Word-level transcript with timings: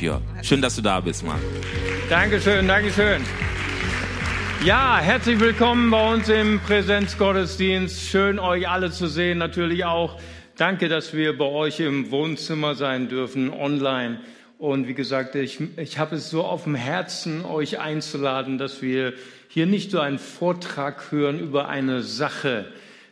Ja, 0.00 0.18
schön, 0.42 0.62
dass 0.62 0.76
du 0.76 0.82
da 0.82 0.98
bist, 1.00 1.26
Mann. 1.26 1.38
Dankeschön, 2.08 2.66
Dankeschön. 2.66 3.20
Ja, 4.64 4.98
herzlich 4.98 5.38
willkommen 5.38 5.90
bei 5.90 6.14
uns 6.14 6.30
im 6.30 6.58
Präsenzgottesdienst. 6.60 8.08
Schön, 8.08 8.38
euch 8.38 8.66
alle 8.66 8.90
zu 8.90 9.08
sehen, 9.08 9.36
natürlich 9.36 9.84
auch. 9.84 10.18
Danke, 10.56 10.88
dass 10.88 11.12
wir 11.12 11.36
bei 11.36 11.44
euch 11.44 11.80
im 11.80 12.10
Wohnzimmer 12.10 12.76
sein 12.76 13.10
dürfen, 13.10 13.50
online. 13.50 14.20
Und 14.56 14.88
wie 14.88 14.94
gesagt, 14.94 15.34
ich, 15.34 15.58
ich 15.76 15.98
habe 15.98 16.16
es 16.16 16.30
so 16.30 16.44
auf 16.44 16.64
dem 16.64 16.76
Herzen, 16.76 17.44
euch 17.44 17.78
einzuladen, 17.78 18.56
dass 18.56 18.80
wir 18.80 19.12
hier 19.48 19.66
nicht 19.66 19.90
so 19.90 20.00
einen 20.00 20.18
Vortrag 20.18 21.12
hören 21.12 21.38
über 21.38 21.68
eine 21.68 22.02
Sache. 22.02 22.64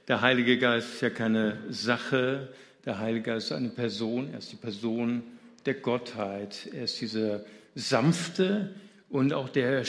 Der 0.08 0.22
Heilige 0.22 0.56
Geist 0.56 0.94
ist 0.94 1.02
ja 1.02 1.10
keine 1.10 1.58
Sache. 1.68 2.48
Der 2.86 2.98
Heilige 2.98 3.32
Geist 3.32 3.50
ist 3.50 3.56
eine 3.58 3.68
Person. 3.68 4.30
Er 4.32 4.38
ist 4.38 4.52
die 4.52 4.56
Person 4.56 5.22
der 5.68 5.74
Gottheit. 5.74 6.70
Er 6.72 6.84
ist 6.84 6.98
dieser 7.02 7.44
sanfte 7.74 8.74
und 9.10 9.34
auch 9.34 9.50
der 9.50 9.84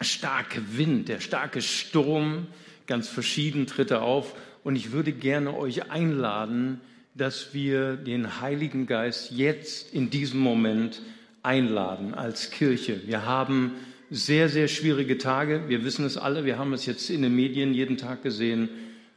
starke 0.00 0.62
Wind, 0.78 1.08
der 1.08 1.18
starke 1.18 1.60
Sturm. 1.60 2.46
Ganz 2.86 3.08
verschieden 3.08 3.66
tritt 3.66 3.90
er 3.90 4.02
auf. 4.02 4.36
Und 4.62 4.76
ich 4.76 4.92
würde 4.92 5.10
gerne 5.12 5.56
euch 5.56 5.90
einladen, 5.90 6.80
dass 7.16 7.52
wir 7.52 7.96
den 7.96 8.40
Heiligen 8.40 8.86
Geist 8.86 9.32
jetzt 9.32 9.92
in 9.92 10.08
diesem 10.08 10.38
Moment 10.38 11.02
einladen 11.42 12.14
als 12.14 12.52
Kirche. 12.52 13.00
Wir 13.06 13.26
haben 13.26 13.72
sehr, 14.08 14.48
sehr 14.48 14.68
schwierige 14.68 15.18
Tage. 15.18 15.68
Wir 15.68 15.84
wissen 15.84 16.04
es 16.04 16.16
alle. 16.16 16.44
Wir 16.44 16.58
haben 16.58 16.72
es 16.72 16.86
jetzt 16.86 17.10
in 17.10 17.22
den 17.22 17.34
Medien 17.34 17.74
jeden 17.74 17.96
Tag 17.96 18.22
gesehen. 18.22 18.68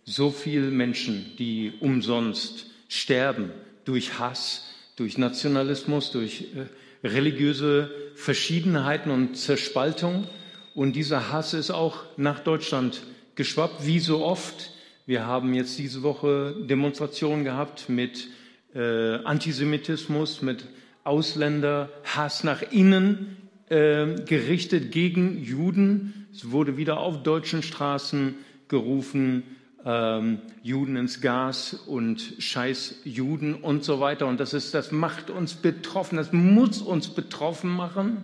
So 0.04 0.32
viele 0.32 0.72
Menschen, 0.72 1.32
die 1.38 1.74
umsonst 1.80 2.72
sterben 2.88 3.52
durch 3.86 4.18
Hass, 4.18 4.69
durch 5.00 5.18
Nationalismus, 5.18 6.12
durch 6.12 6.48
äh, 6.56 7.08
religiöse 7.08 7.90
Verschiedenheiten 8.16 9.12
und 9.12 9.36
Zerspaltung. 9.38 10.28
Und 10.76 10.96
dieser 10.96 11.32
Hass 11.32 11.54
ist 11.54 11.72
auch 11.72 12.04
nach 12.18 12.40
Deutschland 12.42 13.02
geschwappt, 13.36 13.86
wie 13.86 14.00
so 14.00 14.24
oft. 14.24 14.72
Wir 15.06 15.26
haben 15.26 15.54
jetzt 15.54 15.80
diese 15.80 16.04
Woche 16.04 16.56
Demonstrationen 16.70 17.44
gehabt 17.44 17.88
mit 17.88 18.28
äh, 18.76 19.16
Antisemitismus, 19.24 20.42
mit 20.42 20.66
Ausländerhass 21.06 22.44
nach 22.44 22.62
innen 22.72 23.38
äh, 23.70 24.16
gerichtet 24.26 24.92
gegen 24.92 25.42
Juden. 25.42 26.28
Es 26.34 26.52
wurde 26.52 26.78
wieder 26.78 27.00
auf 27.00 27.24
deutschen 27.24 27.64
Straßen 27.64 28.36
gerufen, 28.68 29.44
ähm, 29.86 30.40
Juden 30.62 30.96
ins 30.96 31.22
Gas 31.22 31.74
und 31.74 32.22
Scheiß 32.40 32.96
Juden 33.04 33.56
und 33.56 33.84
so 33.84 34.00
weiter. 34.00 34.28
Und 34.28 34.40
das 34.40 34.54
ist, 34.54 34.74
das 34.74 34.92
macht 34.92 35.30
uns 35.30 35.56
betroffen, 35.56 36.18
das 36.18 36.34
muss 36.34 36.82
uns 36.82 37.10
betroffen 37.10 37.70
machen. 37.70 38.24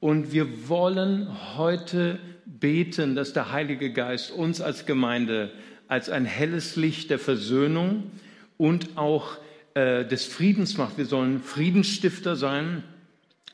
Und 0.00 0.32
wir 0.32 0.68
wollen 0.68 1.28
heute 1.56 2.18
beten, 2.46 3.14
dass 3.14 3.32
der 3.32 3.52
Heilige 3.52 3.92
Geist 3.92 4.30
uns 4.30 4.60
als 4.60 4.86
Gemeinde 4.86 5.52
als 5.88 6.08
ein 6.08 6.24
helles 6.24 6.76
Licht 6.76 7.10
der 7.10 7.18
Versöhnung 7.18 8.12
und 8.56 8.96
auch 8.96 9.38
äh, 9.74 10.04
des 10.04 10.24
Friedens 10.24 10.78
macht. 10.78 10.96
Wir 10.98 11.06
sollen 11.06 11.42
Friedensstifter 11.42 12.36
sein. 12.36 12.84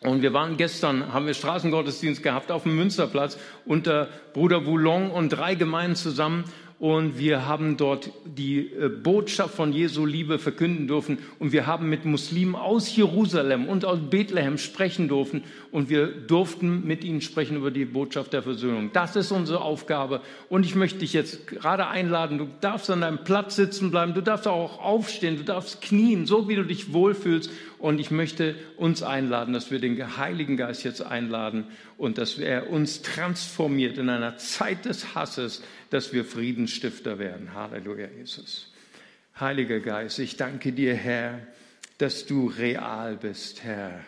Und 0.01 0.21
wir 0.21 0.35
waren 0.35 0.59
gestern, 0.59 1.15
haben 1.15 1.27
wir 1.27 1.33
Straßengottesdienst 1.33 2.23
gehabt 2.23 2.53
auf 2.53 2.65
dem 2.65 2.77
Münsterplatz 2.77 3.39
unter 3.65 4.09
Bruder 4.35 4.61
Boulon 4.61 5.11
und 5.11 5.31
drei 5.31 5.55
Gemeinden 5.55 5.97
zusammen 5.97 6.45
und 6.79 7.19
wir 7.19 7.47
haben 7.47 7.79
dort 7.79 8.11
die 8.27 8.71
äh, 8.71 8.91
Botschaft 8.91 9.55
von 9.55 9.73
Jesu 9.73 10.05
Liebe 10.05 10.39
verkünden 10.39 10.87
dürfen. 10.87 11.19
Und 11.39 11.53
wir 11.53 11.67
haben 11.67 11.89
mit 11.89 12.05
Muslimen 12.05 12.55
aus 12.55 12.95
Jerusalem 12.95 13.67
und 13.67 13.87
aus 13.87 13.99
Bethlehem 14.11 14.59
sprechen 14.59 15.09
dürfen. 15.09 15.43
Und 15.71 15.89
wir 15.89 16.09
durften 16.09 16.87
mit 16.87 17.03
ihnen 17.03 17.23
sprechen 17.23 17.57
über 17.57 17.71
die 17.71 17.87
Botschaft 17.87 18.35
der 18.35 18.43
Versöhnung. 18.43 18.91
Das 18.93 19.17
ist 19.17 19.33
unsere 19.33 19.63
Aufgabe. 19.63 20.21
Und 20.51 20.67
ich 20.67 20.75
möchte 20.75 20.99
dich 20.99 21.15
jetzt 21.15 21.47
gerade 21.47 21.87
einladen, 21.87 22.37
du 22.37 22.49
darfst 22.61 22.91
an 22.91 23.01
deinem 23.01 23.25
Platz 23.25 23.57
sitzen 23.57 23.91
bleiben, 23.91 24.13
du 24.13 24.21
darfst 24.21 24.47
auch 24.47 24.79
aufstehen, 24.79 25.39
du 25.39 25.45
darfst 25.45 25.81
knien, 25.81 26.27
so 26.27 26.47
wie 26.47 26.57
du 26.57 26.63
dich 26.63 26.93
wohlfühlst 26.93 27.51
und 27.79 28.01
ich 28.01 28.11
möchte 28.11 28.55
uns 28.77 29.03
einladen, 29.03 29.53
dass 29.53 29.71
wir 29.71 29.79
den 29.79 30.17
Heiligen 30.17 30.57
Geist 30.57 30.85
jetzt 30.85 31.03
einladen 31.03 31.65
und 31.99 32.19
dass 32.19 32.39
er 32.39 32.71
uns 32.71 33.03
transformiert 33.03 33.99
in 33.99 34.09
einer 34.09 34.39
Zeit 34.39 34.85
des 34.85 35.15
Hasses, 35.15 35.63
dass 35.91 36.13
wir 36.13 36.25
Friedensstifter 36.25 37.19
werden. 37.19 37.55
Halleluja, 37.55 38.09
Jesus. 38.19 38.73
Heiliger 39.39 39.81
Geist, 39.81 40.19
ich 40.19 40.37
danke 40.37 40.73
dir, 40.73 40.95
Herr, 40.95 41.41
dass 41.99 42.27
du 42.27 42.47
real 42.47 43.17
bist, 43.17 43.65
Herr. 43.65 44.01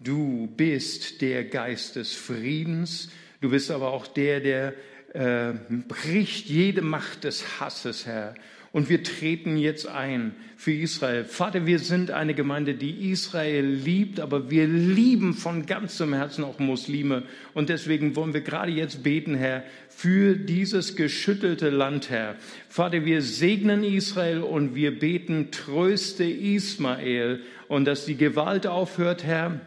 Du 0.00 0.48
bist 0.56 1.20
der 1.20 1.44
Geist 1.44 1.96
des 1.96 2.12
Friedens. 2.12 3.08
Du 3.40 3.50
bist 3.50 3.70
aber 3.70 3.92
auch 3.92 4.08
der, 4.08 4.40
der 4.40 4.74
äh, 5.14 5.52
bricht 5.86 6.46
jede 6.46 6.82
Macht 6.82 7.24
des 7.24 7.60
Hasses, 7.60 8.06
Herr. 8.06 8.34
Und 8.72 8.88
wir 8.88 9.02
treten 9.02 9.58
jetzt 9.58 9.86
ein 9.86 10.34
für 10.56 10.72
Israel. 10.72 11.24
Vater, 11.24 11.66
wir 11.66 11.78
sind 11.78 12.10
eine 12.10 12.32
Gemeinde, 12.32 12.74
die 12.74 13.10
Israel 13.10 13.66
liebt, 13.66 14.18
aber 14.18 14.50
wir 14.50 14.66
lieben 14.66 15.34
von 15.34 15.66
ganzem 15.66 16.14
Herzen 16.14 16.42
auch 16.42 16.58
Muslime. 16.58 17.24
Und 17.52 17.68
deswegen 17.68 18.16
wollen 18.16 18.32
wir 18.32 18.40
gerade 18.40 18.72
jetzt 18.72 19.02
beten, 19.02 19.34
Herr, 19.34 19.62
für 19.90 20.36
dieses 20.36 20.96
geschüttelte 20.96 21.68
Land, 21.68 22.08
Herr. 22.08 22.36
Vater, 22.70 23.04
wir 23.04 23.20
segnen 23.20 23.84
Israel 23.84 24.40
und 24.40 24.74
wir 24.74 24.98
beten, 24.98 25.50
tröste 25.50 26.24
Ismael 26.24 27.40
und 27.68 27.84
dass 27.84 28.06
die 28.06 28.16
Gewalt 28.16 28.66
aufhört, 28.66 29.22
Herr 29.22 29.60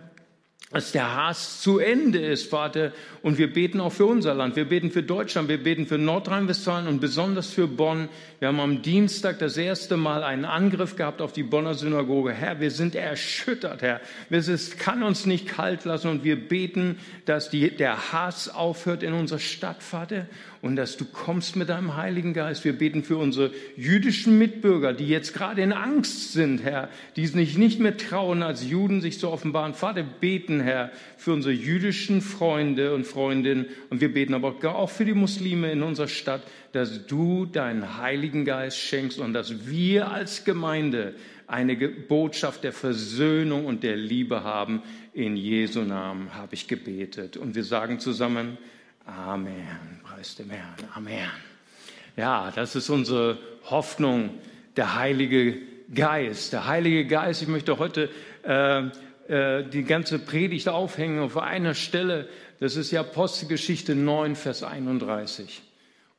dass 0.72 0.92
der 0.92 1.16
Hass 1.16 1.62
zu 1.62 1.78
Ende 1.78 2.20
ist, 2.20 2.50
Vater. 2.50 2.92
Und 3.22 3.38
wir 3.38 3.54
beten 3.54 3.80
auch 3.80 3.92
für 3.92 4.08
unser 4.08 4.34
Land. 4.34 4.56
Wir 4.56 4.66
beten 4.66 4.90
für 4.90 5.04
Deutschland. 5.04 5.48
Wir 5.48 5.62
beten 5.62 5.86
für 5.86 6.00
Nordrhein-Westfalen 6.00 6.88
und 6.88 7.00
besonders 7.00 7.52
für 7.52 7.68
Bonn. 7.68 8.10
Wir 8.40 8.48
haben 8.48 8.60
am 8.60 8.82
Dienstag 8.82 9.38
das 9.40 9.58
erste 9.58 9.96
Mal 9.96 10.24
einen 10.24 10.44
Angriff 10.44 10.96
gehabt 10.96 11.22
auf 11.22 11.34
die 11.34 11.44
Bonner 11.44 11.76
Synagoge. 11.76 12.34
Herr, 12.34 12.60
wir 12.60 12.72
sind 12.72 12.96
erschüttert, 12.96 13.84
Herr. 13.84 14.02
Es 14.32 14.78
kann 14.78 15.04
uns 15.04 15.28
nicht 15.28 15.48
kalt 15.48 15.86
lassen 15.86 16.10
und 16.10 16.24
wir 16.24 16.36
beten, 16.36 16.98
dass 17.26 17.50
die, 17.50 17.70
der 17.70 18.12
Hass 18.12 18.50
aufhört 18.50 19.04
in 19.04 19.14
unserer 19.14 19.40
Stadt, 19.40 19.84
Vater 19.84 20.26
und 20.66 20.78
dass 20.78 20.98
du 20.98 21.06
kommst 21.06 21.56
mit 21.56 21.70
deinem 21.70 21.96
Heiligen 21.96 22.34
Geist. 22.34 22.66
Wir 22.66 22.74
beten 22.74 23.04
für 23.04 23.18
unsere 23.18 23.52
jüdischen 23.78 24.40
Mitbürger, 24.40 24.94
die 24.94 25.08
jetzt 25.08 25.36
gerade 25.36 25.62
in 25.62 25.72
Angst 25.72 26.34
sind, 26.34 26.64
Herr, 26.64 26.90
die 27.16 27.28
sich 27.28 27.56
nicht 27.56 27.80
mehr 27.80 27.98
trauen, 27.98 28.42
als 28.42 28.68
Juden 28.68 29.00
sich 29.00 29.20
zu 29.20 29.30
offenbaren. 29.30 29.76
Vater, 29.76 30.02
beten, 30.02 30.60
Herr, 30.60 30.92
für 31.18 31.34
unsere 31.34 31.54
jüdischen 31.54 32.20
Freunde 32.20 32.96
und 32.96 33.06
Freundinnen. 33.06 33.68
Und 33.92 34.02
wir 34.02 34.12
beten 34.12 34.34
aber 34.34 34.56
auch 34.76 34.90
für 34.90 35.06
die 35.06 35.14
Muslime 35.14 35.72
in 35.72 35.84
unserer 35.84 36.08
Stadt, 36.08 36.42
dass 36.72 37.06
du 37.06 37.46
deinen 37.46 38.00
Heiligen 38.00 38.44
Geist 38.44 38.80
schenkst 38.80 39.20
und 39.20 39.34
dass 39.34 39.68
wir 39.68 40.10
als 40.10 40.46
Gemeinde 40.46 41.14
eine 41.46 41.76
Botschaft 41.76 42.64
der 42.64 42.74
Versöhnung 42.74 43.68
und 43.68 43.84
der 43.84 43.98
Liebe 43.98 44.44
haben. 44.44 44.82
In 45.14 45.38
Jesu 45.38 45.82
Namen 45.82 46.34
habe 46.34 46.56
ich 46.56 46.68
gebetet. 46.68 47.38
Und 47.38 47.54
wir 47.54 47.64
sagen 47.64 48.00
zusammen, 48.00 48.58
Amen. 49.06 50.02
Preis 50.16 50.36
dem 50.36 50.50
Herrn. 50.50 50.76
Amen. 50.94 51.30
Ja, 52.16 52.50
das 52.56 52.78
ist 52.78 52.90
unsere 52.90 53.38
Hoffnung, 53.66 54.30
der 54.78 54.96
Heilige 54.96 55.58
Geist. 55.94 56.54
Der 56.54 56.68
Heilige 56.68 57.06
Geist, 57.06 57.42
ich 57.42 57.50
möchte 57.50 57.78
heute 57.80 58.10
äh, 58.46 58.84
äh, 59.28 59.68
die 59.68 59.84
ganze 59.84 60.20
Predigt 60.20 60.70
aufhängen 60.70 61.20
auf 61.20 61.38
einer 61.38 61.74
Stelle. 61.74 62.30
Das 62.62 62.78
ist 62.78 62.92
ja 62.92 63.02
Apostelgeschichte 63.02 63.94
9, 63.94 64.38
Vers 64.38 64.64
31. 64.64 65.62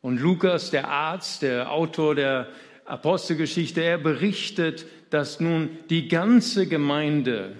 Und 0.02 0.20
Lukas, 0.20 0.70
der 0.70 0.88
Arzt, 0.88 1.40
der 1.40 1.72
Autor 1.72 2.14
der 2.14 2.48
Apostelgeschichte, 2.84 3.80
er 3.82 3.96
berichtet, 3.96 4.84
dass 5.08 5.40
nun 5.40 5.70
die 5.88 6.08
ganze 6.08 6.66
Gemeinde 6.66 7.56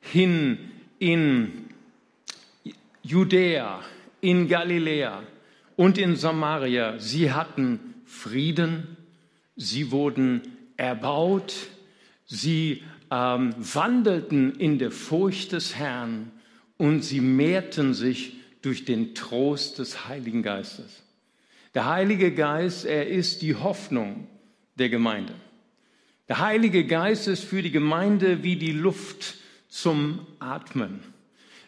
hin 0.00 0.56
in 0.98 1.66
Judäa, 3.02 3.80
in 4.22 4.48
Galiläa 4.48 5.22
und 5.76 5.98
in 5.98 6.16
Samaria, 6.16 6.98
sie 6.98 7.32
hatten 7.32 7.94
Frieden, 8.04 8.96
sie 9.56 9.90
wurden 9.90 10.42
erbaut, 10.76 11.54
sie 12.26 12.82
ähm, 13.10 13.54
wandelten 13.58 14.56
in 14.56 14.78
der 14.78 14.90
Furcht 14.90 15.52
des 15.52 15.76
Herrn 15.76 16.30
und 16.76 17.02
sie 17.02 17.20
mehrten 17.20 17.94
sich 17.94 18.34
durch 18.62 18.84
den 18.84 19.14
Trost 19.14 19.78
des 19.78 20.08
Heiligen 20.08 20.42
Geistes. 20.42 21.02
Der 21.74 21.86
Heilige 21.86 22.32
Geist, 22.32 22.84
er 22.84 23.08
ist 23.08 23.42
die 23.42 23.54
Hoffnung 23.54 24.28
der 24.76 24.88
Gemeinde. 24.88 25.34
Der 26.28 26.38
Heilige 26.38 26.86
Geist 26.86 27.28
ist 27.28 27.44
für 27.44 27.62
die 27.62 27.70
Gemeinde 27.70 28.42
wie 28.42 28.56
die 28.56 28.72
Luft 28.72 29.34
zum 29.68 30.26
Atmen. 30.38 31.00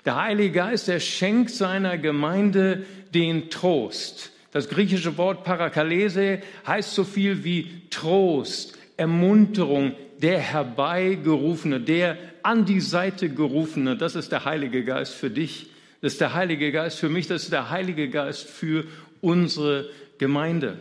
Der 0.07 0.15
Heilige 0.15 0.53
Geist, 0.53 0.89
er 0.89 1.01
schenkt 1.01 1.51
seiner 1.51 1.99
Gemeinde 1.99 2.87
den 3.13 3.51
Trost. 3.51 4.31
Das 4.53 4.69
griechische 4.69 5.19
Wort 5.19 5.43
Parakalese 5.43 6.41
heißt 6.65 6.95
so 6.95 7.03
viel 7.03 7.43
wie 7.43 7.83
Trost, 7.91 8.79
Ermunterung, 8.97 9.97
der 10.23 10.39
herbeigerufene, 10.39 11.81
der 11.81 12.17
an 12.45 12.65
die 12.65 12.81
Seite 12.81 13.29
gerufene, 13.29 13.97
das 13.97 14.15
ist 14.15 14.31
der 14.31 14.45
Heilige 14.45 14.85
Geist 14.85 15.13
für 15.13 15.29
dich, 15.29 15.71
das 16.01 16.13
ist 16.13 16.21
der 16.21 16.35
Heilige 16.35 16.71
Geist 16.71 17.01
für 17.01 17.09
mich, 17.09 17.27
das 17.27 17.43
ist 17.43 17.53
der 17.53 17.71
Heilige 17.71 18.09
Geist 18.09 18.49
für 18.49 18.85
unsere 19.21 19.91
Gemeinde. 20.19 20.79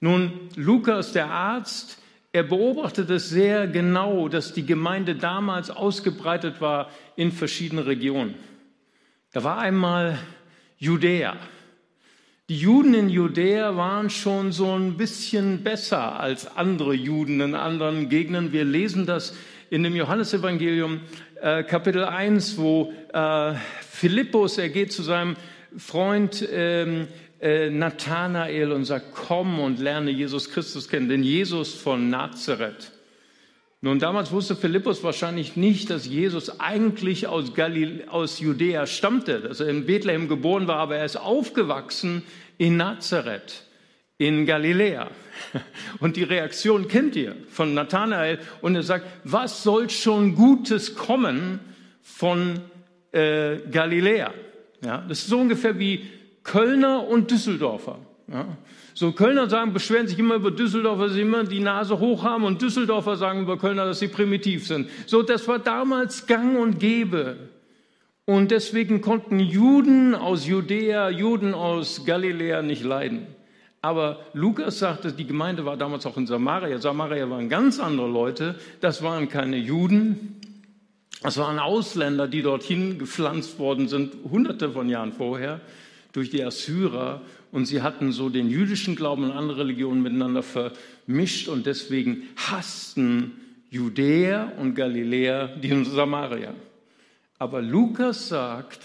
Nun, 0.00 0.32
Lukas, 0.54 1.12
der 1.12 1.30
Arzt, 1.30 1.98
er 2.38 2.44
beobachtet 2.44 3.10
es 3.10 3.30
sehr 3.30 3.66
genau, 3.66 4.28
dass 4.28 4.52
die 4.52 4.64
Gemeinde 4.64 5.16
damals 5.16 5.70
ausgebreitet 5.70 6.60
war 6.60 6.88
in 7.16 7.32
verschiedene 7.32 7.84
Regionen. 7.84 8.36
Da 9.32 9.42
war 9.42 9.58
einmal 9.58 10.20
Judäa. 10.76 11.36
Die 12.48 12.56
Juden 12.56 12.94
in 12.94 13.08
Judäa 13.08 13.76
waren 13.76 14.08
schon 14.08 14.52
so 14.52 14.72
ein 14.72 14.96
bisschen 14.96 15.64
besser 15.64 16.20
als 16.20 16.56
andere 16.56 16.94
Juden 16.94 17.40
in 17.40 17.56
anderen 17.56 18.08
Gegenden. 18.08 18.52
Wir 18.52 18.64
lesen 18.64 19.04
das 19.04 19.34
in 19.68 19.82
dem 19.82 19.96
Johannesevangelium 19.96 21.00
äh, 21.42 21.64
Kapitel 21.64 22.04
1, 22.04 22.56
wo 22.56 22.92
äh, 23.12 23.54
Philippus, 23.80 24.58
er 24.58 24.68
geht 24.68 24.92
zu 24.92 25.02
seinem 25.02 25.34
Freund 25.76 26.48
ähm, 26.52 27.08
äh, 27.40 27.70
Nathanael 27.70 28.72
und 28.72 28.84
sagt, 28.84 29.12
komm 29.14 29.60
und 29.60 29.78
lerne 29.78 30.10
Jesus 30.10 30.50
Christus 30.50 30.88
kennen, 30.88 31.08
den 31.08 31.22
Jesus 31.22 31.74
von 31.74 32.10
Nazareth. 32.10 32.92
Nun, 33.80 34.00
damals 34.00 34.32
wusste 34.32 34.56
Philippus 34.56 35.04
wahrscheinlich 35.04 35.54
nicht, 35.54 35.88
dass 35.90 36.04
Jesus 36.04 36.58
eigentlich 36.58 37.28
aus, 37.28 37.54
Galil 37.54 38.06
aus 38.08 38.40
Judäa 38.40 38.86
stammte, 38.86 39.40
dass 39.40 39.60
er 39.60 39.68
in 39.68 39.86
Bethlehem 39.86 40.26
geboren 40.26 40.66
war, 40.66 40.78
aber 40.78 40.96
er 40.96 41.04
ist 41.04 41.14
aufgewachsen 41.14 42.24
in 42.56 42.76
Nazareth, 42.76 43.62
in 44.16 44.46
Galiläa. 44.46 45.12
Und 46.00 46.16
die 46.16 46.24
Reaktion 46.24 46.88
kennt 46.88 47.14
ihr 47.14 47.36
von 47.50 47.72
Nathanael. 47.72 48.40
Und 48.62 48.74
er 48.74 48.82
sagt, 48.82 49.06
was 49.22 49.62
soll 49.62 49.90
schon 49.90 50.34
Gutes 50.34 50.96
kommen 50.96 51.60
von 52.02 52.58
äh, 53.12 53.58
Galiläa? 53.70 54.34
Ja, 54.84 55.04
das 55.08 55.20
ist 55.20 55.28
so 55.28 55.38
ungefähr 55.38 55.78
wie 55.78 56.04
Kölner 56.48 57.06
und 57.06 57.30
Düsseldorfer. 57.30 57.98
Ja. 58.32 58.46
So 58.94 59.12
Kölner 59.12 59.48
sagen, 59.48 59.74
beschweren 59.74 60.08
sich 60.08 60.18
immer 60.18 60.36
über 60.36 60.50
Düsseldorfer, 60.50 61.04
dass 61.04 61.12
sie 61.12 61.20
immer 61.20 61.44
die 61.44 61.60
Nase 61.60 61.98
hoch 61.98 62.24
haben 62.24 62.44
und 62.44 62.62
Düsseldorfer 62.62 63.16
sagen 63.16 63.42
über 63.42 63.58
Kölner, 63.58 63.84
dass 63.84 63.98
sie 64.00 64.08
primitiv 64.08 64.66
sind. 64.66 64.88
So, 65.06 65.22
das 65.22 65.46
war 65.46 65.58
damals 65.58 66.26
gang 66.26 66.58
und 66.58 66.80
gäbe. 66.80 67.36
Und 68.24 68.50
deswegen 68.50 69.02
konnten 69.02 69.40
Juden 69.40 70.14
aus 70.14 70.46
Judäa, 70.46 71.10
Juden 71.10 71.52
aus 71.52 72.06
Galiläa 72.06 72.62
nicht 72.62 72.82
leiden. 72.82 73.26
Aber 73.82 74.20
Lukas 74.32 74.78
sagte, 74.78 75.12
die 75.12 75.26
Gemeinde 75.26 75.66
war 75.66 75.76
damals 75.76 76.06
auch 76.06 76.16
in 76.16 76.26
Samaria. 76.26 76.78
Samaria 76.78 77.28
waren 77.28 77.48
ganz 77.50 77.78
andere 77.78 78.08
Leute. 78.08 78.54
Das 78.80 79.02
waren 79.02 79.28
keine 79.28 79.58
Juden. 79.58 80.40
Das 81.22 81.36
waren 81.36 81.58
Ausländer, 81.58 82.26
die 82.26 82.42
dorthin 82.42 82.98
gepflanzt 82.98 83.58
worden 83.58 83.88
sind, 83.88 84.14
hunderte 84.30 84.70
von 84.70 84.88
Jahren 84.88 85.12
vorher 85.12 85.60
durch 86.18 86.30
die 86.30 86.42
Assyrer 86.42 87.22
und 87.52 87.66
sie 87.66 87.80
hatten 87.80 88.10
so 88.10 88.28
den 88.28 88.50
jüdischen 88.50 88.96
Glauben 88.96 89.22
und 89.22 89.30
andere 89.30 89.58
Religionen 89.58 90.02
miteinander 90.02 90.42
vermischt 90.42 91.46
und 91.46 91.64
deswegen 91.64 92.24
hassten 92.34 93.30
Judäa 93.70 94.52
und 94.58 94.74
Galiläa 94.74 95.46
die 95.46 95.84
Samaria. 95.84 96.54
Aber 97.38 97.62
Lukas 97.62 98.26
sagt, 98.26 98.80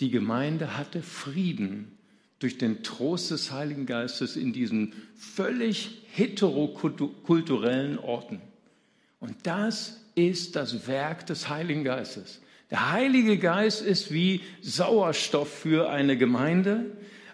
die 0.00 0.10
Gemeinde 0.10 0.78
hatte 0.78 1.02
Frieden 1.02 1.92
durch 2.38 2.56
den 2.56 2.82
Trost 2.82 3.30
des 3.30 3.52
Heiligen 3.52 3.84
Geistes 3.84 4.36
in 4.36 4.54
diesen 4.54 4.94
völlig 5.14 6.06
heterokulturellen 6.14 7.98
Orten. 7.98 8.40
Und 9.20 9.34
das 9.42 10.00
ist 10.14 10.56
das 10.56 10.86
Werk 10.88 11.26
des 11.26 11.50
Heiligen 11.50 11.84
Geistes. 11.84 12.40
Der 12.72 12.90
Heilige 12.90 13.36
Geist 13.36 13.82
ist 13.82 14.14
wie 14.14 14.40
Sauerstoff 14.62 15.52
für 15.52 15.90
eine 15.90 16.16
Gemeinde. 16.16 16.86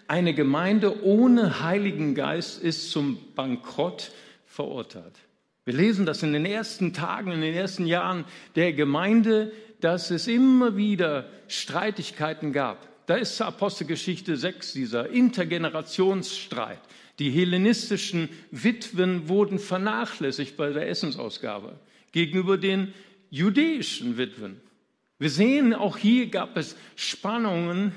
Eine 0.05 0.33
Gemeinde 0.33 1.01
ohne 1.01 1.63
Heiligen 1.63 2.13
Geist 2.13 2.61
ist 2.61 2.91
zum 2.91 3.17
Bankrott 3.35 4.11
verurteilt. 4.45 5.15
Wir 5.63 5.75
lesen 5.75 6.05
das 6.05 6.23
in 6.23 6.33
den 6.33 6.45
ersten 6.45 6.91
Tagen, 6.91 7.31
in 7.31 7.39
den 7.39 7.53
ersten 7.53 7.85
Jahren 7.87 8.25
der 8.57 8.73
Gemeinde, 8.73 9.53
dass 9.79 10.11
es 10.11 10.27
immer 10.27 10.75
wieder 10.75 11.29
Streitigkeiten 11.47 12.51
gab. 12.51 12.89
Da 13.05 13.15
ist 13.15 13.39
Apostelgeschichte 13.41 14.35
6, 14.35 14.73
dieser 14.73 15.09
Intergenerationsstreit. 15.09 16.81
Die 17.17 17.29
hellenistischen 17.31 18.27
Witwen 18.51 19.29
wurden 19.29 19.57
vernachlässigt 19.57 20.57
bei 20.57 20.73
der 20.73 20.89
Essensausgabe 20.89 21.79
gegenüber 22.11 22.57
den 22.57 22.93
jüdischen 23.29 24.17
Witwen. 24.17 24.59
Wir 25.19 25.29
sehen, 25.29 25.73
auch 25.73 25.97
hier 25.97 26.27
gab 26.27 26.55
es 26.55 26.77
Spannungen 26.95 27.91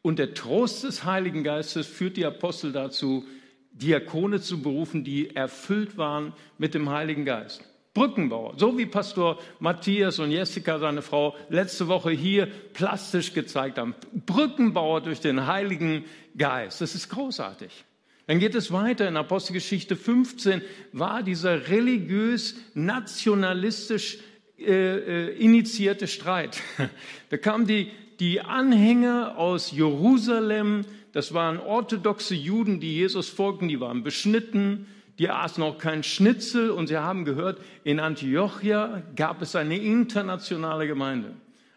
und 0.00 0.18
der 0.18 0.32
Trost 0.32 0.82
des 0.82 1.04
Heiligen 1.04 1.44
Geistes 1.44 1.86
führt 1.86 2.16
die 2.16 2.24
Apostel 2.24 2.72
dazu, 2.72 3.26
Diakone 3.72 4.40
zu 4.40 4.62
berufen, 4.62 5.04
die 5.04 5.36
erfüllt 5.36 5.98
waren 5.98 6.32
mit 6.56 6.72
dem 6.72 6.88
Heiligen 6.88 7.26
Geist. 7.26 7.62
Brückenbauer, 7.92 8.54
so 8.56 8.78
wie 8.78 8.86
Pastor 8.86 9.38
Matthias 9.60 10.18
und 10.18 10.30
Jessica, 10.30 10.78
seine 10.78 11.02
Frau, 11.02 11.36
letzte 11.50 11.88
Woche 11.88 12.12
hier 12.12 12.48
plastisch 12.72 13.34
gezeigt 13.34 13.76
haben. 13.76 13.94
Brückenbauer 14.24 15.02
durch 15.02 15.20
den 15.20 15.46
Heiligen 15.46 16.06
Geist. 16.38 16.80
Das 16.80 16.94
ist 16.94 17.10
großartig. 17.10 17.84
Dann 18.26 18.38
geht 18.38 18.54
es 18.54 18.72
weiter 18.72 19.06
in 19.06 19.18
Apostelgeschichte 19.18 19.96
15, 19.96 20.62
war 20.92 21.22
dieser 21.22 21.68
religiös-nationalistisch 21.68 24.20
äh, 24.64 25.28
äh, 25.28 25.36
initiierte 25.38 26.06
Streit. 26.06 26.60
Da 27.30 27.38
kamen 27.38 27.66
die, 27.66 27.90
die 28.20 28.42
Anhänger 28.42 29.38
aus 29.38 29.72
Jerusalem, 29.72 30.84
das 31.12 31.32
waren 31.32 31.58
orthodoxe 31.58 32.34
Juden, 32.34 32.78
die 32.78 32.94
Jesus 32.94 33.30
folgten, 33.30 33.68
die 33.68 33.80
waren 33.80 34.02
beschnitten, 34.02 34.86
die 35.18 35.30
aßen 35.30 35.62
auch 35.62 35.78
kein 35.78 36.02
Schnitzel 36.02 36.70
und 36.70 36.88
sie 36.88 36.98
haben 36.98 37.24
gehört, 37.24 37.60
in 37.84 38.00
Antiochia 38.00 39.02
gab 39.16 39.40
es 39.40 39.56
eine 39.56 39.78
internationale 39.78 40.86
Gemeinde. 40.86 41.32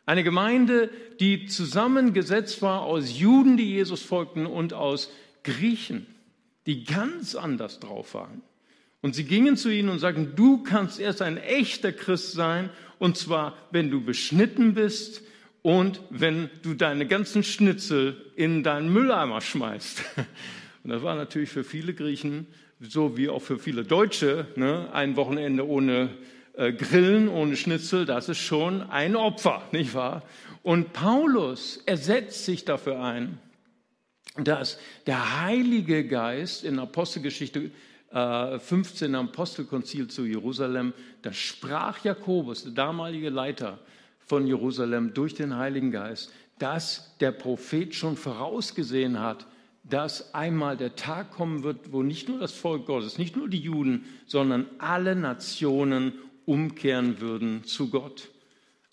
Eine 0.06 0.24
Gemeinde, 0.24 0.90
die 1.20 1.48
zusammengesetzt 1.48 2.62
war 2.62 2.82
aus 2.82 3.18
Juden, 3.18 3.58
die 3.58 3.72
Jesus 3.72 4.02
folgten 4.02 4.46
und 4.46 4.74
aus 4.74 5.12
Griechen, 5.44 6.06
die 6.66 6.84
ganz 6.84 7.36
anders 7.36 7.80
drauf 7.80 8.14
waren. 8.14 8.42
Und 9.06 9.14
sie 9.14 9.26
gingen 9.26 9.56
zu 9.56 9.70
ihnen 9.70 9.90
und 9.90 10.00
sagten, 10.00 10.34
du 10.36 10.64
kannst 10.64 11.00
erst 11.00 11.22
ein 11.22 11.38
echter 11.38 11.92
Christ 11.92 12.32
sein, 12.32 12.72
und 12.98 13.18
zwar, 13.18 13.56
wenn 13.70 13.92
du 13.92 14.02
beschnitten 14.02 14.74
bist 14.74 15.22
und 15.62 16.02
wenn 16.10 16.50
du 16.64 16.74
deine 16.74 17.06
ganzen 17.06 17.44
Schnitzel 17.44 18.20
in 18.36 18.64
deinen 18.64 18.92
Mülleimer 18.92 19.42
schmeißt. 19.42 20.02
Und 20.84 20.90
das 20.90 21.04
war 21.04 21.14
natürlich 21.14 21.52
für 21.52 21.64
viele 21.64 21.94
Griechen, 21.94 22.48
so 22.80 23.16
wie 23.16 23.30
auch 23.30 23.44
für 23.44 23.60
viele 23.60 23.84
Deutsche, 23.84 24.48
ne, 24.56 24.90
ein 24.92 25.16
Wochenende 25.18 25.68
ohne 25.68 26.10
äh, 26.54 26.74
Grillen, 26.74 27.30
ohne 27.30 27.58
Schnitzel, 27.58 28.08
das 28.08 28.28
ist 28.28 28.40
schon 28.40 28.82
ein 28.82 29.16
Opfer, 29.16 29.62
nicht 29.72 29.94
wahr? 29.94 30.24
Und 30.64 30.94
Paulus 30.94 31.78
ersetzt 31.86 32.44
sich 32.44 32.66
dafür 32.66 33.04
ein, 33.04 33.38
dass 34.36 34.80
der 35.06 35.44
Heilige 35.44 36.08
Geist 36.08 36.64
in 36.64 36.80
Apostelgeschichte 36.80 37.70
15 38.12 39.14
äh, 39.14 39.18
am 39.18 39.30
Apostelkonzil 39.30 40.08
zu 40.08 40.26
Jerusalem, 40.26 40.94
da 41.22 41.32
sprach 41.34 42.04
Jakobus, 42.04 42.64
der 42.64 42.72
damalige 42.72 43.30
Leiter 43.30 43.80
von 44.20 44.48
Jerusalem, 44.48 45.14
durch 45.14 45.36
den 45.36 45.58
Heiligen 45.58 45.92
Geist, 45.92 46.32
dass 46.60 47.18
der 47.20 47.32
Prophet 47.32 47.94
schon 47.94 48.16
vorausgesehen 48.16 49.20
hat, 49.20 49.46
dass 49.84 50.34
einmal 50.34 50.78
der 50.78 50.96
Tag 50.96 51.32
kommen 51.32 51.64
wird, 51.64 51.92
wo 51.92 52.04
nicht 52.04 52.30
nur 52.30 52.40
das 52.40 52.54
Volk 52.54 52.86
Gottes, 52.86 53.18
nicht 53.18 53.36
nur 53.36 53.50
die 53.50 53.60
Juden, 53.60 54.06
sondern 54.26 54.68
alle 54.80 55.14
Nationen 55.16 56.14
umkehren 56.46 57.20
würden 57.20 57.66
zu 57.66 57.90
Gott. 57.90 58.30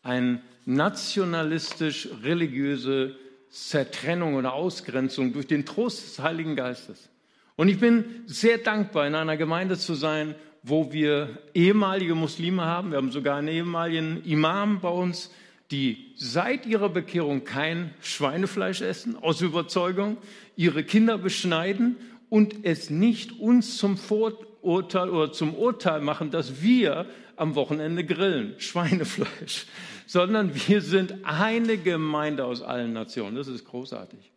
Ein 0.02 0.42
nationalistisch-religiöse 0.64 3.14
Zertrennung 3.50 4.34
oder 4.34 4.54
Ausgrenzung 4.54 5.32
durch 5.32 5.46
den 5.46 5.64
Trost 5.64 6.02
des 6.02 6.18
Heiligen 6.18 6.56
Geistes. 6.56 7.11
Und 7.56 7.68
ich 7.68 7.78
bin 7.78 8.04
sehr 8.26 8.58
dankbar, 8.58 9.06
in 9.06 9.14
einer 9.14 9.36
Gemeinde 9.36 9.78
zu 9.78 9.94
sein, 9.94 10.34
wo 10.62 10.92
wir 10.92 11.38
ehemalige 11.54 12.14
Muslime 12.14 12.62
haben. 12.62 12.90
Wir 12.90 12.98
haben 12.98 13.10
sogar 13.10 13.36
einen 13.36 13.48
ehemaligen 13.48 14.22
Imam 14.24 14.80
bei 14.80 14.88
uns, 14.88 15.30
die 15.70 16.12
seit 16.16 16.66
ihrer 16.66 16.88
Bekehrung 16.88 17.44
kein 17.44 17.94
Schweinefleisch 18.00 18.82
essen, 18.82 19.16
aus 19.16 19.40
Überzeugung, 19.40 20.18
ihre 20.56 20.84
Kinder 20.84 21.18
beschneiden 21.18 21.96
und 22.28 22.64
es 22.64 22.90
nicht 22.90 23.40
uns 23.40 23.78
zum 23.78 23.96
Vorurteil 23.96 25.10
oder 25.10 25.32
zum 25.32 25.54
Urteil 25.54 26.00
machen, 26.00 26.30
dass 26.30 26.62
wir 26.62 27.06
am 27.36 27.54
Wochenende 27.54 28.04
grillen, 28.04 28.54
Schweinefleisch, 28.58 29.66
sondern 30.06 30.52
wir 30.68 30.80
sind 30.80 31.24
eine 31.24 31.78
Gemeinde 31.78 32.44
aus 32.44 32.62
allen 32.62 32.92
Nationen. 32.92 33.36
Das 33.36 33.48
ist 33.48 33.64
großartig. 33.64 34.30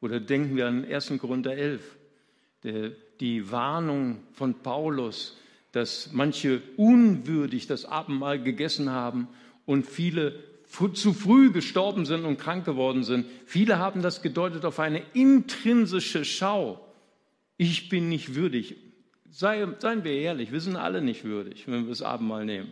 Oder 0.00 0.20
denken 0.20 0.56
wir 0.56 0.66
an 0.66 0.84
1. 0.84 1.14
Korinther 1.18 1.56
11 1.56 1.80
die 2.64 3.50
Warnung 3.50 4.18
von 4.32 4.54
Paulus, 4.62 5.36
dass 5.72 6.10
manche 6.12 6.62
unwürdig 6.76 7.66
das 7.66 7.84
Abendmahl 7.84 8.42
gegessen 8.42 8.90
haben 8.90 9.28
und 9.66 9.86
viele 9.86 10.34
zu 10.94 11.12
früh 11.12 11.52
gestorben 11.52 12.06
sind 12.06 12.24
und 12.24 12.38
krank 12.38 12.64
geworden 12.64 13.04
sind. 13.04 13.26
Viele 13.46 13.78
haben 13.78 14.02
das 14.02 14.22
gedeutet 14.22 14.64
auf 14.64 14.78
eine 14.78 15.02
intrinsische 15.12 16.24
Schau. 16.24 16.80
Ich 17.58 17.88
bin 17.88 18.08
nicht 18.08 18.34
würdig. 18.34 18.76
Sei, 19.30 19.66
seien 19.78 20.04
wir 20.04 20.12
ehrlich, 20.12 20.52
wir 20.52 20.60
sind 20.60 20.76
alle 20.76 21.02
nicht 21.02 21.24
würdig, 21.24 21.66
wenn 21.66 21.84
wir 21.84 21.90
das 21.90 22.02
Abendmahl 22.02 22.44
nehmen. 22.44 22.70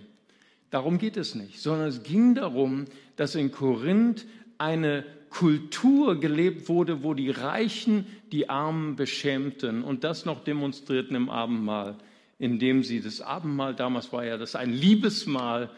Darum 0.71 0.99
geht 0.99 1.17
es 1.17 1.35
nicht, 1.35 1.61
sondern 1.61 1.89
es 1.89 2.03
ging 2.03 2.35
darum, 2.35 2.85
dass 3.17 3.35
in 3.35 3.51
Korinth 3.51 4.27
eine 4.57 5.05
Kultur 5.31 6.19
gelebt 6.19 6.69
wurde, 6.69 7.03
wo 7.03 7.15
die 7.15 7.31
Reichen 7.31 8.07
die 8.33 8.51
Armen 8.51 8.97
beschämten 8.97 9.83
und 9.83 10.05
das 10.05 10.25
noch 10.25 10.45
demonstrierten 10.45 11.17
im 11.17 11.31
Abendmahl, 11.31 11.97
indem 12.39 12.83
sie 12.83 13.01
das 13.01 13.21
Abendmahl, 13.21 13.75
damals 13.75 14.13
war 14.13 14.25
ja 14.25 14.37
das 14.37 14.57
ein 14.57 14.73
Liebesmahl, 14.73 15.71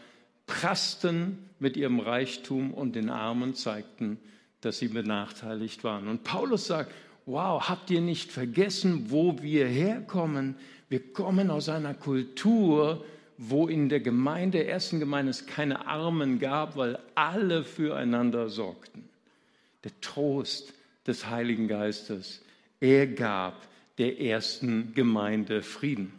prassten 0.46 1.38
mit 1.58 1.76
ihrem 1.76 2.00
Reichtum 2.00 2.74
und 2.74 2.96
den 2.96 3.10
Armen 3.10 3.54
zeigten, 3.54 4.18
dass 4.60 4.78
sie 4.78 4.88
benachteiligt 4.88 5.84
waren. 5.84 6.08
Und 6.08 6.24
Paulus 6.24 6.66
sagt, 6.66 6.90
wow, 7.26 7.68
habt 7.68 7.90
ihr 7.90 8.00
nicht 8.00 8.32
vergessen, 8.32 9.10
wo 9.10 9.40
wir 9.42 9.66
herkommen? 9.66 10.56
Wir 10.88 11.12
kommen 11.12 11.50
aus 11.50 11.68
einer 11.68 11.94
Kultur, 11.94 13.04
wo 13.38 13.68
in 13.68 13.88
der 13.88 14.00
Gemeinde, 14.00 14.58
der 14.58 14.68
ersten 14.68 14.98
Gemeinde 14.98 15.30
es 15.30 15.46
keine 15.46 15.86
Armen 15.86 16.38
gab, 16.38 16.76
weil 16.76 16.98
alle 17.14 17.64
füreinander 17.64 18.48
sorgten. 18.48 19.11
Der 19.84 19.92
Trost 20.00 20.74
des 21.06 21.28
Heiligen 21.28 21.68
Geistes, 21.68 22.42
er 22.80 23.06
gab 23.06 23.66
der 23.98 24.20
ersten 24.20 24.94
Gemeinde 24.94 25.62
Frieden. 25.62 26.12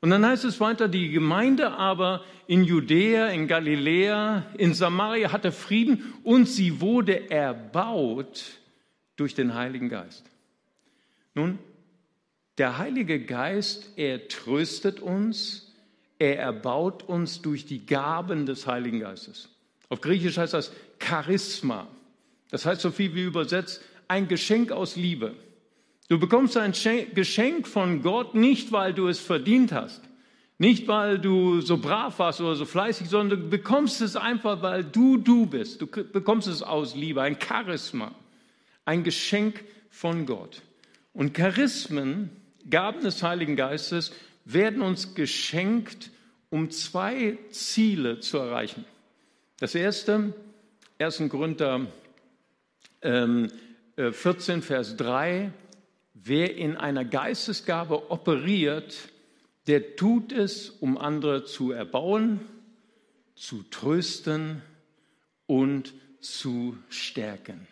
Und 0.00 0.10
dann 0.10 0.24
heißt 0.24 0.44
es 0.44 0.60
weiter, 0.60 0.88
die 0.88 1.10
Gemeinde 1.10 1.72
aber 1.72 2.24
in 2.46 2.64
Judäa, 2.64 3.28
in 3.28 3.48
Galiläa, 3.48 4.46
in 4.56 4.74
Samaria 4.74 5.32
hatte 5.32 5.52
Frieden 5.52 6.14
und 6.22 6.46
sie 6.46 6.80
wurde 6.80 7.30
erbaut 7.30 8.44
durch 9.16 9.34
den 9.34 9.54
Heiligen 9.54 9.88
Geist. 9.88 10.24
Nun, 11.34 11.58
der 12.58 12.78
Heilige 12.78 13.20
Geist, 13.20 13.92
er 13.96 14.28
tröstet 14.28 15.00
uns, 15.00 15.74
er 16.18 16.38
erbaut 16.38 17.02
uns 17.02 17.42
durch 17.42 17.66
die 17.66 17.84
Gaben 17.84 18.46
des 18.46 18.66
Heiligen 18.66 19.00
Geistes. 19.00 19.48
Auf 19.88 20.00
Griechisch 20.00 20.38
heißt 20.38 20.54
das 20.54 20.72
Charisma. 20.98 21.88
Das 22.50 22.66
heißt 22.66 22.80
so 22.80 22.90
viel 22.90 23.14
wie 23.14 23.22
übersetzt 23.22 23.82
ein 24.08 24.28
Geschenk 24.28 24.72
aus 24.72 24.96
Liebe. 24.96 25.34
Du 26.08 26.18
bekommst 26.18 26.56
ein 26.56 26.72
Geschenk 27.14 27.66
von 27.66 28.02
Gott 28.02 28.34
nicht, 28.34 28.70
weil 28.70 28.94
du 28.94 29.08
es 29.08 29.18
verdient 29.18 29.72
hast, 29.72 30.02
nicht 30.58 30.86
weil 30.86 31.18
du 31.18 31.60
so 31.60 31.78
brav 31.78 32.18
warst 32.20 32.40
oder 32.40 32.54
so 32.54 32.64
fleißig, 32.64 33.08
sondern 33.08 33.40
du 33.40 33.48
bekommst 33.48 34.00
es 34.00 34.14
einfach, 34.14 34.62
weil 34.62 34.84
du 34.84 35.16
du 35.16 35.46
bist. 35.46 35.82
Du 35.82 35.86
bekommst 35.86 36.46
es 36.46 36.62
aus 36.62 36.94
Liebe, 36.94 37.22
ein 37.22 37.36
Charisma, 37.40 38.14
ein 38.84 39.02
Geschenk 39.02 39.64
von 39.90 40.26
Gott. 40.26 40.62
Und 41.12 41.34
Charismen, 41.34 42.30
Gaben 42.70 43.00
des 43.00 43.22
Heiligen 43.22 43.56
Geistes, 43.56 44.12
werden 44.44 44.82
uns 44.82 45.14
geschenkt, 45.16 46.10
um 46.50 46.70
zwei 46.70 47.36
Ziele 47.50 48.20
zu 48.20 48.38
erreichen. 48.38 48.84
Das 49.58 49.74
erste, 49.74 50.34
1. 50.98 51.24
Korinther 51.28 51.86
ähm, 53.06 53.50
14, 53.96 54.58
äh, 54.58 54.62
Vers 54.62 54.96
3, 54.96 55.52
wer 56.14 56.56
in 56.56 56.76
einer 56.76 57.04
Geistesgabe 57.04 58.10
operiert, 58.10 58.94
der 59.66 59.96
tut 59.96 60.32
es, 60.32 60.70
um 60.70 60.98
andere 60.98 61.44
zu 61.44 61.72
erbauen, 61.72 62.40
zu 63.34 63.62
trösten 63.70 64.62
und 65.46 65.94
zu 66.20 66.76
stärken. 66.88 67.66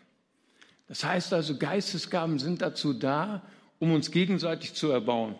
Das 0.86 1.04
heißt 1.04 1.32
also, 1.32 1.58
Geistesgaben 1.58 2.38
sind 2.38 2.62
dazu 2.62 2.92
da, 2.92 3.42
um 3.78 3.92
uns 3.92 4.10
gegenseitig 4.10 4.74
zu 4.74 4.90
erbauen. 4.90 5.34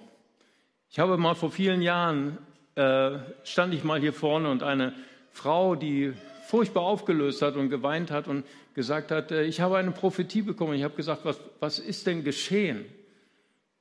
Ich 0.91 0.99
habe 0.99 1.17
mal 1.17 1.35
vor 1.35 1.51
vielen 1.51 1.83
Jahren, 1.83 2.39
äh, 2.75 3.19
stand 3.45 3.75
ich 3.75 3.85
mal 3.85 4.01
hier 4.01 4.13
vorne 4.13 4.51
und 4.51 4.63
eine 4.63 4.95
Frau, 5.31 5.77
die 5.77 6.15
furchtbar 6.47 6.83
aufgelöst 6.83 7.43
hat 7.43 7.57
und 7.57 7.71
geweint 7.71 8.11
hat 8.11 8.29
und 8.29 8.45
gesagt 8.75 9.11
hat, 9.11 9.31
äh, 9.31 9.45
ich 9.45 9.61
habe 9.61 9.77
eine 9.77 9.91
Prophetie 9.91 10.43
bekommen. 10.43 10.75
Ich 10.75 10.83
habe 10.83 10.95
gesagt, 10.95 11.25
was, 11.25 11.41
was 11.61 11.79
ist 11.79 12.07
denn 12.07 12.25
geschehen? 12.25 12.85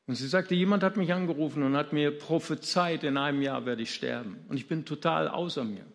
Und 0.06 0.16
sie 0.16 0.28
sagte, 0.28 0.54
jemand 0.54 0.84
hat 0.84 0.98
mich 0.98 1.14
angerufen 1.14 1.64
und 1.64 1.78
hat 1.78 1.94
mir 1.94 2.12
prophezeit, 2.12 3.04
in 3.04 3.18
einem 3.18 3.42
Jahr 3.42 3.66
werde 3.66 3.84
ich 3.84 3.94
sterben. 3.94 4.38
Und 4.50 4.58
ich 4.58 4.68
bin 4.68 4.86
total 4.86 5.30
außer 5.30 5.64
mir. 5.64 5.86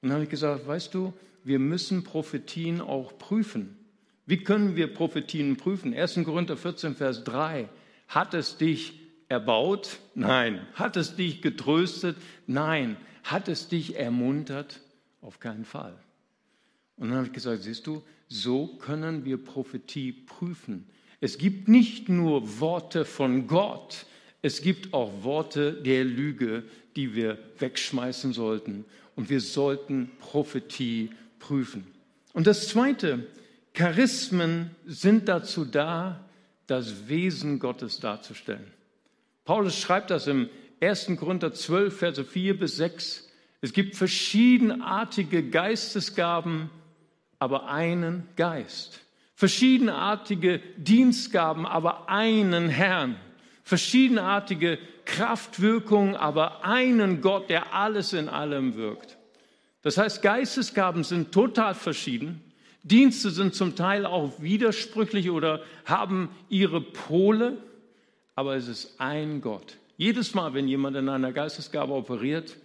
Und 0.00 0.08
dann 0.08 0.12
habe 0.12 0.24
ich 0.24 0.30
gesagt, 0.30 0.66
weißt 0.66 0.94
du, 0.94 1.12
wir 1.44 1.58
müssen 1.58 2.02
Prophetien 2.02 2.80
auch 2.80 3.18
prüfen. 3.18 3.76
Wie 4.24 4.38
können 4.38 4.74
wir 4.74 4.92
Prophetien 4.92 5.56
prüfen? 5.56 5.94
1. 5.94 6.20
Korinther 6.24 6.56
14, 6.56 6.96
Vers 6.96 7.24
3. 7.24 7.68
Hat 8.08 8.34
es 8.34 8.56
dich 8.56 8.94
erbaut? 9.28 9.98
Nein. 10.14 10.66
Hat 10.74 10.96
es 10.96 11.14
dich 11.14 11.42
getröstet? 11.42 12.16
Nein. 12.46 12.96
Hat 13.22 13.48
es 13.48 13.68
dich 13.68 13.96
ermuntert? 13.96 14.80
Auf 15.26 15.40
keinen 15.40 15.64
Fall. 15.64 15.92
Und 16.96 17.08
dann 17.08 17.16
habe 17.16 17.26
ich 17.26 17.32
gesagt, 17.32 17.64
siehst 17.64 17.88
du, 17.88 18.00
so 18.28 18.68
können 18.78 19.24
wir 19.24 19.42
Prophetie 19.42 20.12
prüfen. 20.12 20.86
Es 21.20 21.36
gibt 21.36 21.66
nicht 21.66 22.08
nur 22.08 22.60
Worte 22.60 23.04
von 23.04 23.48
Gott, 23.48 24.06
es 24.42 24.62
gibt 24.62 24.94
auch 24.94 25.24
Worte 25.24 25.72
der 25.82 26.04
Lüge, 26.04 26.62
die 26.94 27.16
wir 27.16 27.38
wegschmeißen 27.58 28.34
sollten. 28.34 28.84
Und 29.16 29.28
wir 29.28 29.40
sollten 29.40 30.12
Prophetie 30.20 31.10
prüfen. 31.40 31.88
Und 32.32 32.46
das 32.46 32.68
Zweite, 32.68 33.26
Charismen 33.74 34.70
sind 34.86 35.28
dazu 35.28 35.64
da, 35.64 36.24
das 36.68 37.08
Wesen 37.08 37.58
Gottes 37.58 37.98
darzustellen. 37.98 38.70
Paulus 39.44 39.76
schreibt 39.76 40.12
das 40.12 40.28
im 40.28 40.48
1. 40.80 41.16
Korinther 41.18 41.52
12, 41.52 41.98
Verse 41.98 42.24
4 42.24 42.56
bis 42.56 42.76
6. 42.76 43.25
Es 43.66 43.72
gibt 43.72 43.96
verschiedenartige 43.96 45.42
Geistesgaben, 45.42 46.70
aber 47.40 47.68
einen 47.68 48.28
Geist. 48.36 49.00
Verschiedenartige 49.34 50.60
Dienstgaben, 50.76 51.66
aber 51.66 52.08
einen 52.08 52.68
Herrn. 52.68 53.16
Verschiedenartige 53.64 54.78
Kraftwirkungen, 55.04 56.14
aber 56.14 56.64
einen 56.64 57.20
Gott, 57.20 57.50
der 57.50 57.74
alles 57.74 58.12
in 58.12 58.28
allem 58.28 58.76
wirkt. 58.76 59.18
Das 59.82 59.98
heißt, 59.98 60.22
Geistesgaben 60.22 61.02
sind 61.02 61.32
total 61.32 61.74
verschieden. 61.74 62.44
Dienste 62.84 63.30
sind 63.30 63.56
zum 63.56 63.74
Teil 63.74 64.06
auch 64.06 64.40
widersprüchlich 64.40 65.28
oder 65.28 65.60
haben 65.84 66.28
ihre 66.48 66.80
Pole 66.80 67.58
aber 68.36 68.54
es 68.54 68.68
ist 68.68 69.00
ein 69.00 69.40
Gott. 69.40 69.78
Jedes 69.96 70.34
Mal, 70.34 70.52
wenn 70.52 70.68
jemand 70.68 70.94
in 70.96 71.08
einer 71.08 71.32
Geistesgabe 71.32 71.94
operiert, 71.94 72.56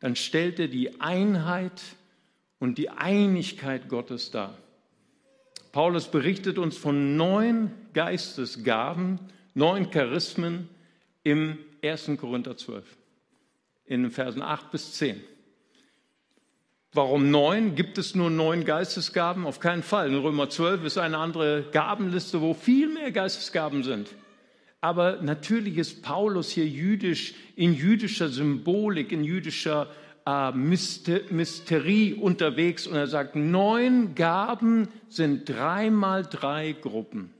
dann 0.00 0.16
stellt 0.16 0.58
er 0.58 0.68
die 0.68 1.00
Einheit 1.00 1.80
und 2.58 2.78
die 2.78 2.90
Einigkeit 2.90 3.88
Gottes 3.88 4.30
dar. 4.30 4.56
Paulus 5.72 6.10
berichtet 6.10 6.58
uns 6.58 6.76
von 6.76 7.16
neun 7.16 7.70
Geistesgaben, 7.92 9.18
neun 9.54 9.90
Charismen 9.90 10.68
im 11.24 11.58
1. 11.82 12.12
Korinther 12.18 12.56
12, 12.56 12.84
in 13.84 14.02
den 14.02 14.10
Versen 14.10 14.42
8 14.42 14.70
bis 14.70 14.94
10. 14.94 15.20
Warum 16.92 17.30
neun? 17.30 17.74
Gibt 17.74 17.98
es 17.98 18.14
nur 18.14 18.30
neun 18.30 18.64
Geistesgaben? 18.64 19.44
Auf 19.44 19.60
keinen 19.60 19.82
Fall. 19.82 20.08
In 20.08 20.16
Römer 20.16 20.48
12 20.48 20.84
ist 20.84 20.98
eine 20.98 21.18
andere 21.18 21.64
Gabenliste, 21.70 22.40
wo 22.40 22.54
viel 22.54 22.88
mehr 22.88 23.12
Geistesgaben 23.12 23.82
sind. 23.82 24.08
Aber 24.80 25.20
natürlich 25.22 25.76
ist 25.76 26.02
Paulus 26.02 26.50
hier 26.50 26.66
jüdisch, 26.66 27.34
in 27.56 27.74
jüdischer 27.74 28.28
Symbolik, 28.28 29.10
in 29.10 29.24
jüdischer 29.24 29.88
äh, 30.24 30.52
Mysterie 30.52 32.14
unterwegs 32.14 32.86
und 32.86 32.94
er 32.94 33.08
sagt, 33.08 33.34
neun 33.34 34.14
Gaben 34.14 34.88
sind 35.08 35.48
dreimal 35.48 36.24
drei 36.24 36.72
Gruppen, 36.72 37.32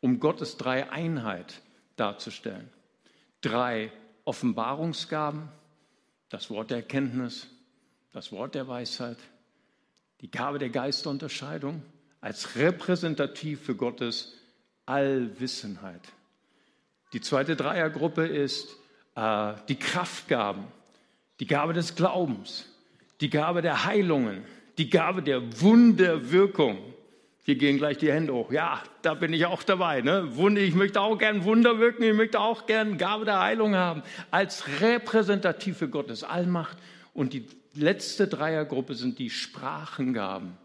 um 0.00 0.20
Gottes 0.20 0.58
Dreieinheit 0.58 1.62
darzustellen. 1.96 2.68
Drei 3.40 3.90
Offenbarungsgaben, 4.24 5.48
das 6.28 6.50
Wort 6.50 6.70
der 6.70 6.78
Erkenntnis, 6.78 7.46
das 8.12 8.32
Wort 8.32 8.54
der 8.54 8.68
Weisheit, 8.68 9.18
die 10.20 10.30
Gabe 10.30 10.58
der 10.58 10.70
Geisterunterscheidung 10.70 11.82
als 12.20 12.56
repräsentativ 12.56 13.60
für 13.62 13.76
Gottes 13.76 14.34
Allwissenheit. 14.84 16.02
Die 17.12 17.20
zweite 17.20 17.56
Dreiergruppe 17.56 18.26
ist 18.26 18.76
äh, 19.14 19.54
die 19.68 19.76
Kraftgaben, 19.76 20.64
die 21.40 21.46
Gabe 21.46 21.72
des 21.72 21.94
Glaubens, 21.94 22.66
die 23.20 23.30
Gabe 23.30 23.62
der 23.62 23.84
Heilungen, 23.84 24.42
die 24.78 24.90
Gabe 24.90 25.22
der 25.22 25.60
Wunderwirkung. 25.60 26.78
Hier 27.42 27.54
gehen 27.54 27.78
gleich 27.78 27.98
die 27.98 28.10
Hände 28.10 28.34
hoch. 28.34 28.50
Ja, 28.50 28.82
da 29.02 29.14
bin 29.14 29.32
ich 29.32 29.46
auch 29.46 29.62
dabei. 29.62 30.00
Ne? 30.00 30.28
Ich 30.58 30.74
möchte 30.74 31.00
auch 31.00 31.16
gern 31.16 31.44
Wunder 31.44 31.78
wirken. 31.78 32.02
Ich 32.02 32.12
möchte 32.12 32.40
auch 32.40 32.66
gern 32.66 32.98
Gabe 32.98 33.24
der 33.24 33.38
Heilung 33.38 33.76
haben. 33.76 34.02
Als 34.32 34.64
repräsentative 34.80 35.88
Gottes 35.88 36.24
Allmacht. 36.24 36.76
Und 37.14 37.32
die 37.32 37.46
letzte 37.72 38.26
Dreiergruppe 38.26 38.96
sind 38.96 39.20
die 39.20 39.30
Sprachengaben. 39.30 40.56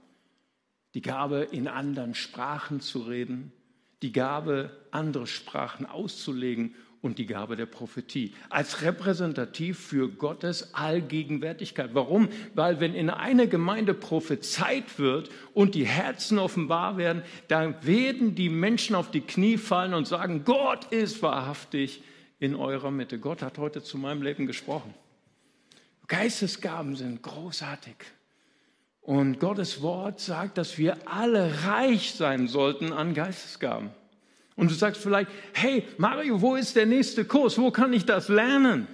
Die 0.95 1.03
Gabe, 1.03 1.47
in 1.51 1.67
anderen 1.67 2.15
Sprachen 2.15 2.81
zu 2.81 3.01
reden. 3.01 3.53
Die 4.01 4.11
Gabe, 4.11 4.71
andere 4.91 5.27
Sprachen 5.27 5.85
auszulegen 5.85 6.75
und 7.01 7.17
die 7.17 7.25
Gabe 7.25 7.55
der 7.55 7.65
Prophetie 7.65 8.33
als 8.49 8.81
repräsentativ 8.83 9.79
für 9.79 10.09
Gottes 10.09 10.73
Allgegenwärtigkeit. 10.73 11.91
Warum? 11.93 12.29
Weil 12.53 12.79
wenn 12.79 12.93
in 12.93 13.09
einer 13.09 13.47
Gemeinde 13.47 13.93
prophezeit 13.93 14.99
wird 14.99 15.29
und 15.53 15.75
die 15.75 15.85
Herzen 15.85 16.37
offenbar 16.37 16.97
werden, 16.97 17.23
dann 17.47 17.75
werden 17.85 18.35
die 18.35 18.49
Menschen 18.49 18.95
auf 18.95 19.09
die 19.09 19.21
Knie 19.21 19.57
fallen 19.57 19.93
und 19.93 20.07
sagen, 20.07 20.43
Gott 20.45 20.85
ist 20.91 21.21
wahrhaftig 21.23 22.03
in 22.39 22.55
eurer 22.55 22.91
Mitte. 22.91 23.19
Gott 23.19 23.41
hat 23.41 23.57
heute 23.57 23.83
zu 23.83 23.97
meinem 23.97 24.21
Leben 24.21 24.45
gesprochen. 24.45 24.93
Geistesgaben 26.07 26.95
sind 26.95 27.21
großartig. 27.23 27.95
Und 29.01 29.39
Gottes 29.39 29.81
Wort 29.81 30.19
sagt, 30.19 30.57
dass 30.57 30.77
wir 30.77 30.95
alle 31.05 31.51
reich 31.65 32.13
sein 32.13 32.47
sollten 32.47 32.93
an 32.93 33.13
Geistesgaben. 33.13 33.89
Und 34.55 34.69
du 34.69 34.75
sagst 34.75 35.01
vielleicht, 35.01 35.29
hey 35.53 35.83
Mario, 35.97 36.41
wo 36.41 36.55
ist 36.55 36.75
der 36.75 36.85
nächste 36.85 37.25
Kurs? 37.25 37.57
Wo 37.57 37.71
kann 37.71 37.93
ich 37.93 38.05
das 38.05 38.29
lernen? 38.29 38.87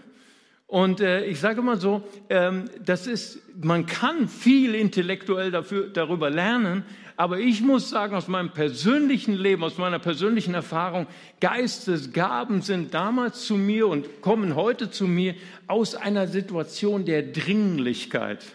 Und 0.66 1.00
äh, 1.00 1.26
ich 1.26 1.40
sage 1.40 1.62
mal 1.62 1.80
so, 1.80 2.04
ähm, 2.30 2.66
das 2.84 3.08
ist, 3.08 3.40
man 3.62 3.86
kann 3.86 4.28
viel 4.28 4.76
intellektuell 4.76 5.50
dafür, 5.50 5.88
darüber 5.88 6.30
lernen, 6.30 6.84
aber 7.16 7.40
ich 7.40 7.62
muss 7.62 7.90
sagen, 7.90 8.16
aus 8.16 8.28
meinem 8.28 8.52
persönlichen 8.52 9.34
Leben, 9.34 9.64
aus 9.64 9.78
meiner 9.78 9.98
persönlichen 9.98 10.54
Erfahrung, 10.54 11.08
Geistesgaben 11.40 12.62
sind 12.62 12.94
damals 12.94 13.46
zu 13.46 13.56
mir 13.56 13.88
und 13.88 14.22
kommen 14.22 14.56
heute 14.56 14.92
zu 14.92 15.08
mir 15.08 15.36
aus 15.68 15.96
einer 15.96 16.28
Situation 16.28 17.06
der 17.06 17.24
Dringlichkeit. 17.24 18.46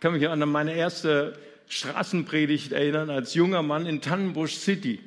Ich 0.00 0.02
kann 0.02 0.14
mich 0.14 0.26
an 0.26 0.38
meine 0.48 0.72
erste 0.74 1.34
Straßenpredigt 1.68 2.72
erinnern 2.72 3.10
als 3.10 3.34
junger 3.34 3.62
Mann 3.62 3.84
in 3.84 4.00
Tannenbusch 4.00 4.54
City. 4.54 4.98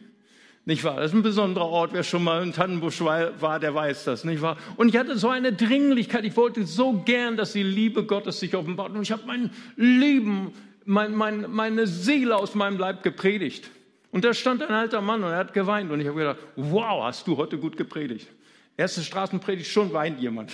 Nicht 0.65 0.83
wahr? 0.83 0.97
Das 0.97 1.07
ist 1.07 1.13
ein 1.15 1.23
besonderer 1.23 1.65
Ort. 1.65 1.93
Wer 1.93 2.03
schon 2.03 2.23
mal 2.23 2.43
in 2.43 2.53
Tannenbusch 2.53 3.01
war, 3.01 3.59
der 3.59 3.73
weiß 3.73 4.03
das, 4.03 4.23
nicht 4.23 4.43
wahr? 4.43 4.55
Und 4.77 4.89
ich 4.89 4.97
hatte 4.97 5.17
so 5.17 5.29
eine 5.29 5.51
Dringlichkeit. 5.51 6.25
Ich 6.25 6.37
wollte 6.37 6.67
so 6.67 6.93
gern, 6.93 7.37
dass 7.37 7.53
die 7.53 7.63
Liebe 7.63 8.05
Gottes 8.05 8.39
sich 8.39 8.55
offenbart. 8.55 8.91
Und 8.91 9.01
ich 9.01 9.11
habe 9.11 9.23
mein 9.25 9.49
Leben, 9.77 10.53
mein, 10.85 11.15
mein, 11.15 11.51
meine 11.51 11.87
Seele 11.87 12.35
aus 12.35 12.53
meinem 12.53 12.77
Leib 12.77 13.01
gepredigt. 13.01 13.71
Und 14.11 14.23
da 14.23 14.35
stand 14.35 14.61
ein 14.61 14.75
alter 14.75 15.01
Mann 15.01 15.23
und 15.23 15.31
er 15.31 15.37
hat 15.37 15.55
geweint. 15.55 15.91
Und 15.91 16.01
ich 16.01 16.07
habe 16.07 16.19
gedacht, 16.19 16.37
wow, 16.55 17.03
hast 17.03 17.25
du 17.25 17.35
heute 17.35 17.57
gut 17.57 17.77
gepredigt. 17.77 18.27
Erste 18.75 19.01
Straßenpredigt, 19.01 19.69
schon 19.69 19.93
weint 19.93 20.19
jemand. 20.19 20.51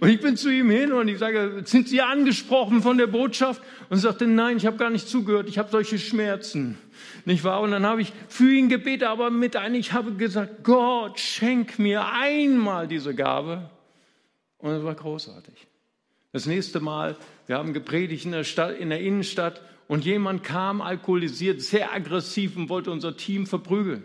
Und 0.00 0.08
ich 0.08 0.20
bin 0.20 0.36
zu 0.36 0.50
ihm 0.50 0.68
hin 0.68 0.92
und 0.92 1.06
ich 1.06 1.18
sage, 1.18 1.62
sind 1.64 1.88
Sie 1.88 2.02
angesprochen 2.02 2.82
von 2.82 2.98
der 2.98 3.06
Botschaft? 3.06 3.62
Und 3.88 3.98
er 3.98 4.00
sagte, 4.00 4.26
nein, 4.26 4.56
ich 4.56 4.66
habe 4.66 4.76
gar 4.76 4.90
nicht 4.90 5.08
zugehört, 5.08 5.48
ich 5.48 5.56
habe 5.56 5.70
solche 5.70 6.00
Schmerzen. 6.00 6.76
Nicht 7.24 7.44
wahr? 7.44 7.60
Und 7.60 7.70
dann 7.70 7.86
habe 7.86 8.02
ich 8.02 8.12
für 8.28 8.52
ihn 8.52 8.68
gebetet, 8.68 9.04
aber 9.04 9.30
mit 9.30 9.54
ein, 9.54 9.76
ich 9.76 9.92
habe 9.92 10.14
gesagt, 10.14 10.64
Gott, 10.64 11.20
schenk 11.20 11.78
mir 11.78 12.04
einmal 12.12 12.88
diese 12.88 13.14
Gabe. 13.14 13.70
Und 14.58 14.72
es 14.72 14.82
war 14.82 14.96
großartig. 14.96 15.68
Das 16.32 16.46
nächste 16.46 16.80
Mal, 16.80 17.16
wir 17.46 17.58
haben 17.58 17.72
gepredigt 17.72 18.24
in 18.24 18.32
der, 18.32 18.42
Stadt, 18.42 18.76
in 18.76 18.90
der 18.90 19.00
Innenstadt 19.00 19.62
und 19.86 20.04
jemand 20.04 20.42
kam 20.42 20.80
alkoholisiert, 20.80 21.62
sehr 21.62 21.92
aggressiv 21.92 22.56
und 22.56 22.68
wollte 22.68 22.90
unser 22.90 23.16
Team 23.16 23.46
verprügeln. 23.46 24.02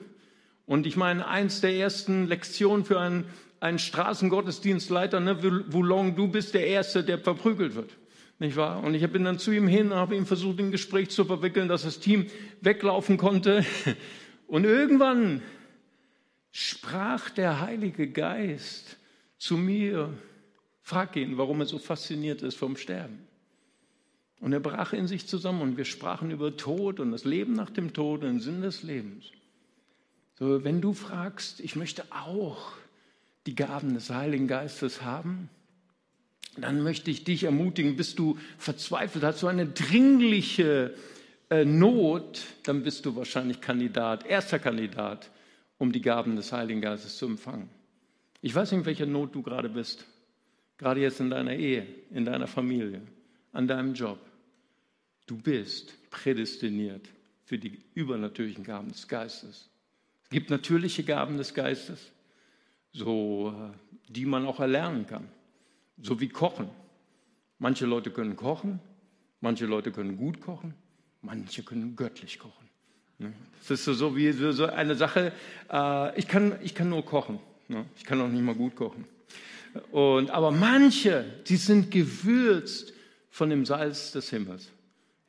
Und 0.71 0.87
ich 0.87 0.95
meine, 0.95 1.27
eins 1.27 1.59
der 1.59 1.75
ersten 1.75 2.27
Lektionen 2.27 2.85
für 2.85 2.97
einen, 2.97 3.25
einen 3.59 3.77
Straßengottesdienstleiter, 3.77 5.19
ne, 5.19 5.43
Voulon, 5.67 6.15
du 6.15 6.29
bist 6.29 6.53
der 6.53 6.65
Erste, 6.65 7.03
der 7.03 7.19
verprügelt 7.19 7.75
wird. 7.75 7.97
Nicht 8.39 8.55
wahr? 8.55 8.81
Und 8.81 8.93
ich 8.93 9.05
bin 9.11 9.25
dann 9.25 9.37
zu 9.37 9.51
ihm 9.51 9.67
hin 9.67 9.91
und 9.91 9.97
habe 9.97 10.15
ihm 10.15 10.25
versucht, 10.25 10.59
ein 10.59 10.71
Gespräch 10.71 11.09
zu 11.09 11.25
verwickeln, 11.25 11.67
dass 11.67 11.83
das 11.83 11.99
Team 11.99 12.27
weglaufen 12.61 13.17
konnte. 13.17 13.65
Und 14.47 14.63
irgendwann 14.63 15.41
sprach 16.51 17.29
der 17.31 17.59
Heilige 17.59 18.07
Geist 18.07 18.95
zu 19.37 19.57
mir, 19.57 20.13
frag 20.79 21.17
ihn, 21.17 21.37
warum 21.37 21.59
er 21.59 21.65
so 21.65 21.79
fasziniert 21.79 22.43
ist 22.43 22.55
vom 22.55 22.77
Sterben. 22.77 23.19
Und 24.39 24.53
er 24.53 24.61
brach 24.61 24.93
in 24.93 25.07
sich 25.07 25.27
zusammen 25.27 25.61
und 25.63 25.75
wir 25.75 25.83
sprachen 25.83 26.31
über 26.31 26.55
Tod 26.55 27.01
und 27.01 27.11
das 27.11 27.25
Leben 27.25 27.51
nach 27.55 27.71
dem 27.71 27.91
Tod 27.91 28.21
und 28.21 28.27
den 28.27 28.39
Sinn 28.39 28.61
des 28.61 28.83
Lebens. 28.83 29.31
So, 30.41 30.63
wenn 30.63 30.81
du 30.81 30.93
fragst, 30.93 31.59
ich 31.59 31.75
möchte 31.75 32.03
auch 32.09 32.71
die 33.45 33.53
Gaben 33.53 33.93
des 33.93 34.09
Heiligen 34.09 34.47
Geistes 34.47 35.03
haben, 35.03 35.51
dann 36.57 36.81
möchte 36.81 37.11
ich 37.11 37.23
dich 37.23 37.43
ermutigen, 37.43 37.95
bist 37.95 38.17
du 38.17 38.39
verzweifelt, 38.57 39.23
hast 39.23 39.43
du 39.43 39.47
eine 39.47 39.67
dringliche 39.67 40.95
äh, 41.51 41.63
Not, 41.63 42.43
dann 42.63 42.81
bist 42.81 43.05
du 43.05 43.15
wahrscheinlich 43.15 43.61
Kandidat, 43.61 44.25
erster 44.25 44.57
Kandidat, 44.57 45.29
um 45.77 45.91
die 45.91 46.01
Gaben 46.01 46.35
des 46.35 46.51
Heiligen 46.51 46.81
Geistes 46.81 47.17
zu 47.17 47.27
empfangen. 47.27 47.69
Ich 48.41 48.55
weiß 48.55 48.71
nicht, 48.71 48.79
in 48.79 48.85
welcher 48.87 49.05
Not 49.05 49.35
du 49.35 49.43
gerade 49.43 49.69
bist, 49.69 50.07
gerade 50.79 51.01
jetzt 51.01 51.19
in 51.19 51.29
deiner 51.29 51.53
Ehe, 51.53 51.85
in 52.09 52.25
deiner 52.25 52.47
Familie, 52.47 53.03
an 53.53 53.67
deinem 53.67 53.93
Job. 53.93 54.17
Du 55.27 55.37
bist 55.37 55.93
prädestiniert 56.09 57.07
für 57.45 57.59
die 57.59 57.77
übernatürlichen 57.93 58.63
Gaben 58.63 58.87
des 58.87 59.07
Geistes 59.07 59.70
gibt 60.31 60.49
natürliche 60.49 61.03
Gaben 61.03 61.37
des 61.37 61.53
Geistes, 61.53 62.11
so, 62.91 63.53
äh, 63.55 64.11
die 64.11 64.25
man 64.25 64.45
auch 64.45 64.59
erlernen 64.59 65.05
kann, 65.05 65.27
so 66.01 66.19
wie 66.19 66.29
Kochen. 66.29 66.69
Manche 67.59 67.85
Leute 67.85 68.09
können 68.09 68.35
kochen, 68.35 68.79
manche 69.39 69.67
Leute 69.67 69.91
können 69.91 70.17
gut 70.17 70.41
kochen, 70.41 70.73
manche 71.21 71.61
können 71.61 71.95
göttlich 71.95 72.39
kochen. 72.39 72.67
Ne? 73.19 73.33
Das 73.59 73.69
ist 73.69 73.85
so 73.85 74.15
wie 74.15 74.31
so 74.31 74.65
eine 74.65 74.95
Sache, 74.95 75.31
äh, 75.71 76.17
ich 76.17 76.27
kann, 76.27 76.55
ich 76.63 76.73
kann 76.73 76.89
nur 76.89 77.05
kochen, 77.05 77.39
ne? 77.67 77.85
ich 77.95 78.03
kann 78.03 78.19
auch 78.19 78.27
nicht 78.27 78.41
mal 78.41 78.55
gut 78.55 78.75
kochen. 78.75 79.05
Und, 79.91 80.31
aber 80.31 80.51
manche, 80.51 81.23
die 81.47 81.55
sind 81.55 81.91
gewürzt 81.91 82.93
von 83.29 83.49
dem 83.49 83.65
Salz 83.65 84.11
des 84.11 84.29
Himmels. 84.29 84.71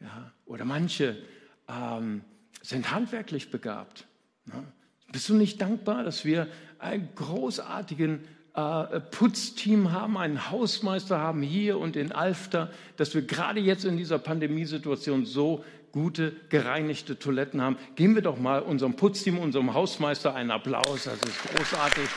Ja? 0.01 0.33
Oder 0.47 0.65
manche 0.65 1.23
ähm, 1.69 2.23
sind 2.63 2.91
handwerklich 2.91 3.51
begabt. 3.51 4.07
Ne? 4.47 4.65
Bist 5.13 5.29
du 5.29 5.35
nicht 5.35 5.61
dankbar, 5.61 6.05
dass 6.05 6.25
wir 6.25 6.49
ein 6.79 7.11
großartigen 7.15 8.25
äh, 8.55 9.01
Putzteam 9.01 9.93
haben, 9.93 10.17
einen 10.17 10.51
Hausmeister 10.51 11.19
haben 11.19 11.43
hier 11.43 11.79
und 11.79 11.97
in 11.97 12.13
Alfter, 12.13 12.71
dass 12.97 13.15
wir 13.15 13.23
gerade 13.23 13.61
jetzt 13.61 13.85
in 13.85 13.99
dieser 13.99 14.19
Pandemiesituation 14.19 15.27
so 15.27 15.65
gute, 15.93 16.33
gereinigte 16.49 17.19
Toiletten 17.19 17.61
haben. 17.61 17.77
Geben 17.95 18.15
wir 18.15 18.23
doch 18.23 18.39
mal 18.39 18.63
unserem 18.63 18.97
Putzteam, 18.97 19.39
unserem 19.39 19.75
Hausmeister 19.75 20.35
einen 20.35 20.51
Applaus. 20.51 21.05
Das 21.05 21.15
ist 21.15 21.43
großartig. 21.55 22.09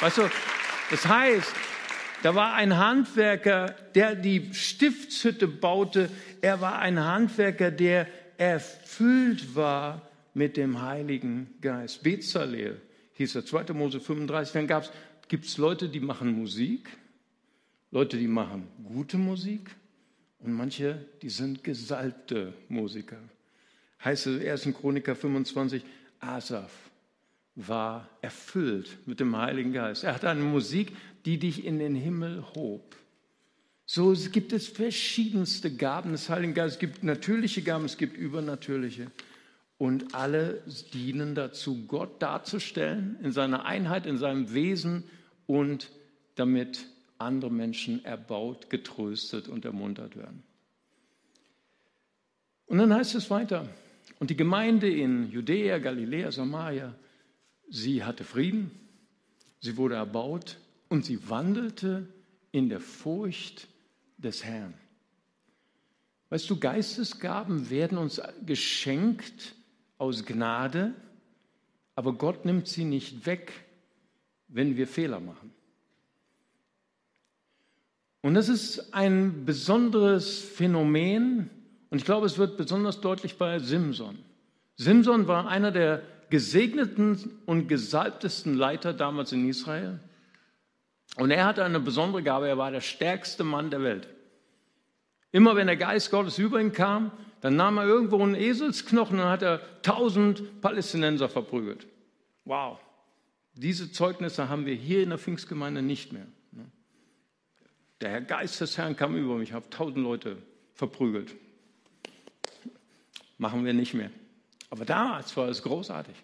Weißt 0.00 0.18
du, 0.18 0.30
das 0.90 1.08
heißt, 1.08 1.52
da 2.22 2.34
war 2.34 2.52
ein 2.52 2.76
Handwerker, 2.76 3.74
der 3.94 4.14
die 4.14 4.52
Stiftshütte 4.52 5.48
baute. 5.48 6.10
Er 6.42 6.60
war 6.60 6.78
ein 6.78 7.02
Handwerker, 7.02 7.70
der 7.70 8.06
erfüllt 8.36 9.54
war 9.54 10.05
mit 10.36 10.58
dem 10.58 10.82
Heiligen 10.82 11.54
Geist. 11.62 12.02
Bezalel 12.02 12.82
hieß 13.14 13.36
er, 13.36 13.46
2. 13.46 13.72
Mose 13.72 14.00
35. 14.00 14.52
Dann 14.52 14.82
gibt 15.28 15.46
es 15.46 15.56
Leute, 15.56 15.88
die 15.88 15.98
machen 15.98 16.38
Musik, 16.38 16.90
Leute, 17.90 18.18
die 18.18 18.28
machen 18.28 18.68
gute 18.84 19.16
Musik 19.16 19.70
und 20.40 20.52
manche, 20.52 21.06
die 21.22 21.30
sind 21.30 21.64
gesalbte 21.64 22.52
Musiker. 22.68 23.16
Heißt 24.04 24.26
es 24.26 24.66
1. 24.66 24.76
Chroniker 24.78 25.16
25, 25.16 25.82
Asaf 26.20 26.90
war 27.54 28.06
erfüllt 28.20 28.98
mit 29.06 29.20
dem 29.20 29.34
Heiligen 29.34 29.72
Geist. 29.72 30.04
Er 30.04 30.14
hatte 30.14 30.28
eine 30.28 30.42
Musik, 30.42 30.92
die 31.24 31.38
dich 31.38 31.64
in 31.64 31.78
den 31.78 31.94
Himmel 31.94 32.44
hob. 32.54 32.94
So 33.86 34.14
gibt 34.30 34.52
es 34.52 34.68
verschiedenste 34.68 35.74
Gaben 35.74 36.12
des 36.12 36.28
Heiligen 36.28 36.52
Geistes. 36.52 36.74
Es 36.74 36.80
gibt 36.80 37.04
natürliche 37.04 37.62
Gaben, 37.62 37.86
es 37.86 37.96
gibt 37.96 38.18
übernatürliche. 38.18 39.10
Und 39.78 40.14
alle 40.14 40.62
dienen 40.94 41.34
dazu, 41.34 41.86
Gott 41.86 42.22
darzustellen 42.22 43.18
in 43.22 43.32
seiner 43.32 43.66
Einheit, 43.66 44.06
in 44.06 44.16
seinem 44.16 44.54
Wesen 44.54 45.04
und 45.46 45.90
damit 46.34 46.86
andere 47.18 47.50
Menschen 47.50 48.04
erbaut, 48.04 48.70
getröstet 48.70 49.48
und 49.48 49.64
ermuntert 49.64 50.16
werden. 50.16 50.42
Und 52.66 52.78
dann 52.78 52.92
heißt 52.92 53.14
es 53.14 53.30
weiter, 53.30 53.68
und 54.18 54.30
die 54.30 54.36
Gemeinde 54.36 54.88
in 54.88 55.30
Judäa, 55.30 55.78
Galiläa, 55.78 56.32
Samaria, 56.32 56.94
sie 57.68 58.02
hatte 58.02 58.24
Frieden, 58.24 58.70
sie 59.60 59.76
wurde 59.76 59.96
erbaut 59.96 60.56
und 60.88 61.04
sie 61.04 61.28
wandelte 61.28 62.08
in 62.50 62.68
der 62.68 62.80
Furcht 62.80 63.68
des 64.16 64.44
Herrn. 64.44 64.74
Weißt 66.30 66.48
du, 66.48 66.58
Geistesgaben 66.58 67.70
werden 67.70 67.98
uns 67.98 68.20
geschenkt 68.44 69.54
aus 69.98 70.24
Gnade, 70.24 70.94
aber 71.94 72.12
Gott 72.12 72.44
nimmt 72.44 72.68
sie 72.68 72.84
nicht 72.84 73.26
weg, 73.26 73.52
wenn 74.48 74.76
wir 74.76 74.86
Fehler 74.86 75.20
machen. 75.20 75.52
Und 78.22 78.34
das 78.34 78.48
ist 78.48 78.92
ein 78.92 79.44
besonderes 79.44 80.40
Phänomen 80.40 81.50
und 81.90 81.98
ich 81.98 82.04
glaube, 82.04 82.26
es 82.26 82.38
wird 82.38 82.56
besonders 82.56 83.00
deutlich 83.00 83.38
bei 83.38 83.58
Simson. 83.58 84.18
Simson 84.76 85.28
war 85.28 85.48
einer 85.48 85.70
der 85.70 86.02
gesegneten 86.28 87.38
und 87.46 87.68
gesalbtesten 87.68 88.54
Leiter 88.54 88.92
damals 88.92 89.32
in 89.32 89.48
Israel. 89.48 90.00
Und 91.16 91.30
er 91.30 91.46
hatte 91.46 91.64
eine 91.64 91.80
besondere 91.80 92.22
Gabe, 92.22 92.48
er 92.48 92.58
war 92.58 92.70
der 92.70 92.80
stärkste 92.80 93.44
Mann 93.44 93.70
der 93.70 93.82
Welt. 93.82 94.08
Immer 95.32 95.56
wenn 95.56 95.66
der 95.66 95.76
Geist 95.76 96.10
Gottes 96.10 96.38
über 96.38 96.60
ihn 96.60 96.72
kam, 96.72 97.12
dann 97.46 97.54
nahm 97.54 97.78
er 97.78 97.84
irgendwo 97.84 98.20
einen 98.20 98.34
Eselsknochen 98.34 99.20
und 99.20 99.26
hat 99.26 99.42
er 99.42 99.60
tausend 99.82 100.60
Palästinenser 100.60 101.28
verprügelt. 101.28 101.86
Wow, 102.44 102.80
diese 103.54 103.92
Zeugnisse 103.92 104.48
haben 104.48 104.66
wir 104.66 104.74
hier 104.74 105.04
in 105.04 105.10
der 105.10 105.18
Pfingstgemeinde 105.18 105.80
nicht 105.80 106.12
mehr. 106.12 106.26
Der 108.00 108.10
Herr 108.10 108.20
Geist 108.20 108.60
des 108.60 108.76
Herrn 108.76 108.96
kam 108.96 109.16
über 109.16 109.36
mich, 109.36 109.52
habe 109.52 109.70
tausend 109.70 109.98
Leute 109.98 110.38
verprügelt. 110.74 111.36
Machen 113.38 113.64
wir 113.64 113.74
nicht 113.74 113.94
mehr. 113.94 114.10
Aber 114.68 114.84
damals 114.84 115.36
war 115.36 115.48
es 115.48 115.62
großartig. 115.62 116.16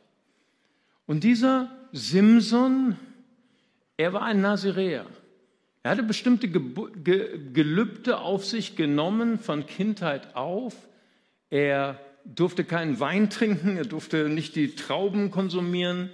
Und 1.07 1.23
dieser 1.23 1.71
Simson, 1.93 2.97
er 3.97 4.13
war 4.13 4.23
ein 4.23 4.41
Naziräer. 4.41 5.07
Er 5.85 5.91
hatte 5.93 6.03
bestimmte 6.03 6.49
Gelübde 6.49 8.19
auf 8.19 8.45
sich 8.45 8.75
genommen 8.75 9.39
von 9.39 9.67
Kindheit 9.67 10.35
auf. 10.35 10.75
Er 11.53 12.01
durfte 12.25 12.65
keinen 12.65 12.99
Wein 12.99 13.29
trinken, 13.29 13.77
er 13.77 13.85
durfte 13.85 14.31
nicht 14.31 14.57
die 14.57 14.75
Trauben 14.75 15.31
konsumieren, 15.31 16.09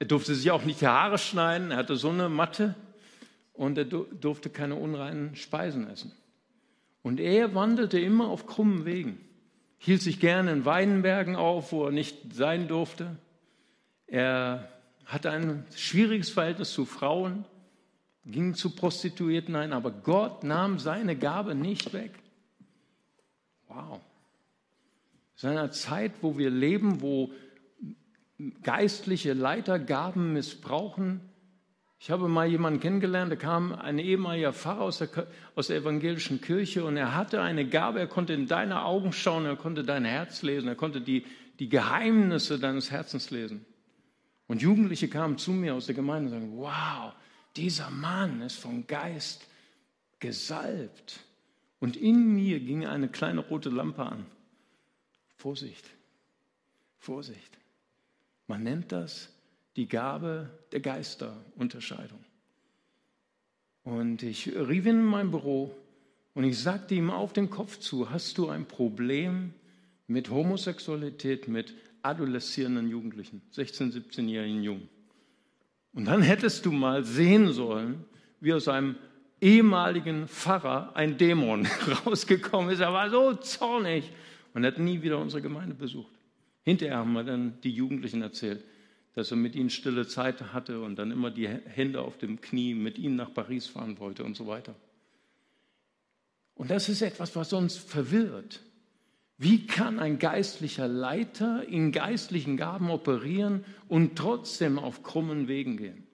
er 0.00 0.06
durfte 0.06 0.34
sich 0.34 0.50
auch 0.50 0.64
nicht 0.64 0.80
die 0.80 0.88
Haare 0.88 1.18
schneiden, 1.18 1.70
er 1.70 1.76
hatte 1.76 1.94
so 1.94 2.08
eine 2.08 2.28
Matte 2.28 2.74
und 3.52 3.78
er 3.78 3.84
durfte 3.84 4.50
keine 4.50 4.74
unreinen 4.74 5.36
Speisen 5.36 5.88
essen. 5.88 6.10
Und 7.02 7.20
er 7.20 7.54
wandelte 7.54 8.00
immer 8.00 8.26
auf 8.26 8.48
krummen 8.48 8.84
Wegen 8.84 9.20
hielt 9.78 10.02
sich 10.02 10.20
gerne 10.20 10.52
in 10.52 10.64
Weinbergen 10.64 11.34
auf, 11.34 11.70
wo 11.70 11.86
er 11.86 11.92
nicht 11.92 12.34
sein 12.34 12.66
durfte. 12.66 13.16
Er 14.06 14.68
hatte 15.04 15.30
ein 15.30 15.64
schwieriges 15.76 16.30
Verhältnis 16.30 16.72
zu 16.72 16.84
Frauen, 16.84 17.44
ging 18.24 18.54
zu 18.54 18.70
Prostituierten 18.70 19.56
ein, 19.56 19.72
aber 19.72 19.92
Gott 19.92 20.44
nahm 20.44 20.78
seine 20.78 21.16
Gabe 21.16 21.56
nicht 21.56 21.92
weg. 21.92 22.12
Wow. 23.68 24.00
In 25.40 25.48
einer 25.48 25.70
Zeit, 25.70 26.12
wo 26.20 26.36
wir 26.38 26.50
leben, 26.50 27.00
wo 27.00 27.32
geistliche 28.62 29.32
Leiter 29.32 29.78
Gaben 29.78 30.32
missbrauchen, 30.32 31.20
ich 31.98 32.10
habe 32.10 32.26
mal 32.26 32.48
jemanden 32.48 32.80
kennengelernt, 32.80 33.30
da 33.30 33.36
kam 33.36 33.72
ein 33.72 34.00
ehemaliger 34.00 34.52
Pfarrer 34.52 34.80
aus 34.80 34.98
der, 34.98 35.08
aus 35.54 35.68
der 35.68 35.76
evangelischen 35.76 36.40
Kirche 36.40 36.84
und 36.84 36.96
er 36.96 37.14
hatte 37.14 37.40
eine 37.40 37.68
Gabe, 37.68 38.00
er 38.00 38.08
konnte 38.08 38.32
in 38.32 38.48
deine 38.48 38.84
Augen 38.84 39.12
schauen, 39.12 39.44
er 39.44 39.54
konnte 39.54 39.84
dein 39.84 40.04
Herz 40.04 40.42
lesen, 40.42 40.66
er 40.66 40.74
konnte 40.74 41.00
die, 41.00 41.24
die 41.60 41.68
Geheimnisse 41.68 42.58
deines 42.58 42.90
Herzens 42.90 43.30
lesen. 43.30 43.64
Und 44.48 44.62
Jugendliche 44.62 45.06
kamen 45.06 45.38
zu 45.38 45.52
mir 45.52 45.74
aus 45.74 45.86
der 45.86 45.94
Gemeinde 45.94 46.34
und 46.34 46.40
sagten, 46.40 46.56
wow, 46.58 47.12
dieser 47.54 47.88
Mann 47.90 48.42
ist 48.42 48.56
vom 48.56 48.84
Geist 48.88 49.46
gesalbt. 50.18 51.20
Und 51.78 51.96
in 51.96 52.34
mir 52.34 52.58
ging 52.58 52.84
eine 52.84 53.08
kleine 53.08 53.42
rote 53.42 53.70
Lampe 53.70 54.02
an. 54.02 54.26
Vorsicht, 55.42 55.90
Vorsicht. 57.00 57.58
Man 58.46 58.62
nennt 58.62 58.92
das 58.92 59.28
die 59.74 59.88
Gabe 59.88 60.48
der 60.70 60.78
Geisterunterscheidung. 60.78 62.24
Und 63.82 64.22
ich 64.22 64.46
rief 64.46 64.86
ihn 64.86 65.00
in 65.00 65.04
mein 65.04 65.32
Büro 65.32 65.74
und 66.34 66.44
ich 66.44 66.60
sagte 66.60 66.94
ihm 66.94 67.10
auf 67.10 67.32
den 67.32 67.50
Kopf 67.50 67.80
zu, 67.80 68.10
hast 68.10 68.38
du 68.38 68.50
ein 68.50 68.66
Problem 68.66 69.52
mit 70.06 70.30
Homosexualität, 70.30 71.48
mit 71.48 71.74
adoleszierenden 72.02 72.88
Jugendlichen, 72.88 73.42
16-, 73.52 73.94
17-jährigen 73.94 74.62
Jungen? 74.62 74.88
Und 75.92 76.04
dann 76.04 76.22
hättest 76.22 76.66
du 76.66 76.70
mal 76.70 77.04
sehen 77.04 77.52
sollen, 77.52 78.04
wie 78.38 78.52
aus 78.52 78.68
einem 78.68 78.94
ehemaligen 79.40 80.28
Pfarrer 80.28 80.94
ein 80.94 81.18
Dämon 81.18 81.66
rausgekommen 82.06 82.70
ist. 82.70 82.78
Er 82.78 82.92
war 82.92 83.10
so 83.10 83.34
zornig 83.34 84.12
und 84.54 84.64
hat 84.64 84.78
nie 84.78 85.02
wieder 85.02 85.18
unsere 85.18 85.42
Gemeinde 85.42 85.74
besucht. 85.74 86.12
Hinterher 86.62 86.98
haben 86.98 87.12
wir 87.12 87.24
dann 87.24 87.60
die 87.62 87.70
Jugendlichen 87.70 88.22
erzählt 88.22 88.62
dass 89.14 89.30
er 89.30 89.36
mit 89.36 89.54
ihnen 89.54 89.70
stille 89.70 90.06
Zeit 90.06 90.52
hatte 90.52 90.80
und 90.80 90.96
dann 90.96 91.10
immer 91.10 91.30
die 91.30 91.48
Hände 91.48 92.00
auf 92.00 92.16
dem 92.18 92.40
Knie 92.40 92.74
mit 92.74 92.98
ihnen 92.98 93.16
nach 93.16 93.32
Paris 93.32 93.66
fahren 93.66 93.98
wollte 93.98 94.24
und 94.24 94.36
so 94.36 94.46
weiter. 94.46 94.74
Und 96.54 96.70
das 96.70 96.88
ist 96.88 97.02
etwas, 97.02 97.36
was 97.36 97.52
uns 97.52 97.76
verwirrt. 97.76 98.60
Wie 99.38 99.66
kann 99.66 99.98
ein 99.98 100.18
geistlicher 100.18 100.86
Leiter 100.86 101.66
in 101.66 101.92
geistlichen 101.92 102.56
Gaben 102.56 102.90
operieren 102.90 103.64
und 103.88 104.16
trotzdem 104.16 104.78
auf 104.78 105.02
krummen 105.02 105.48
Wegen 105.48 105.76
gehen? 105.76 106.06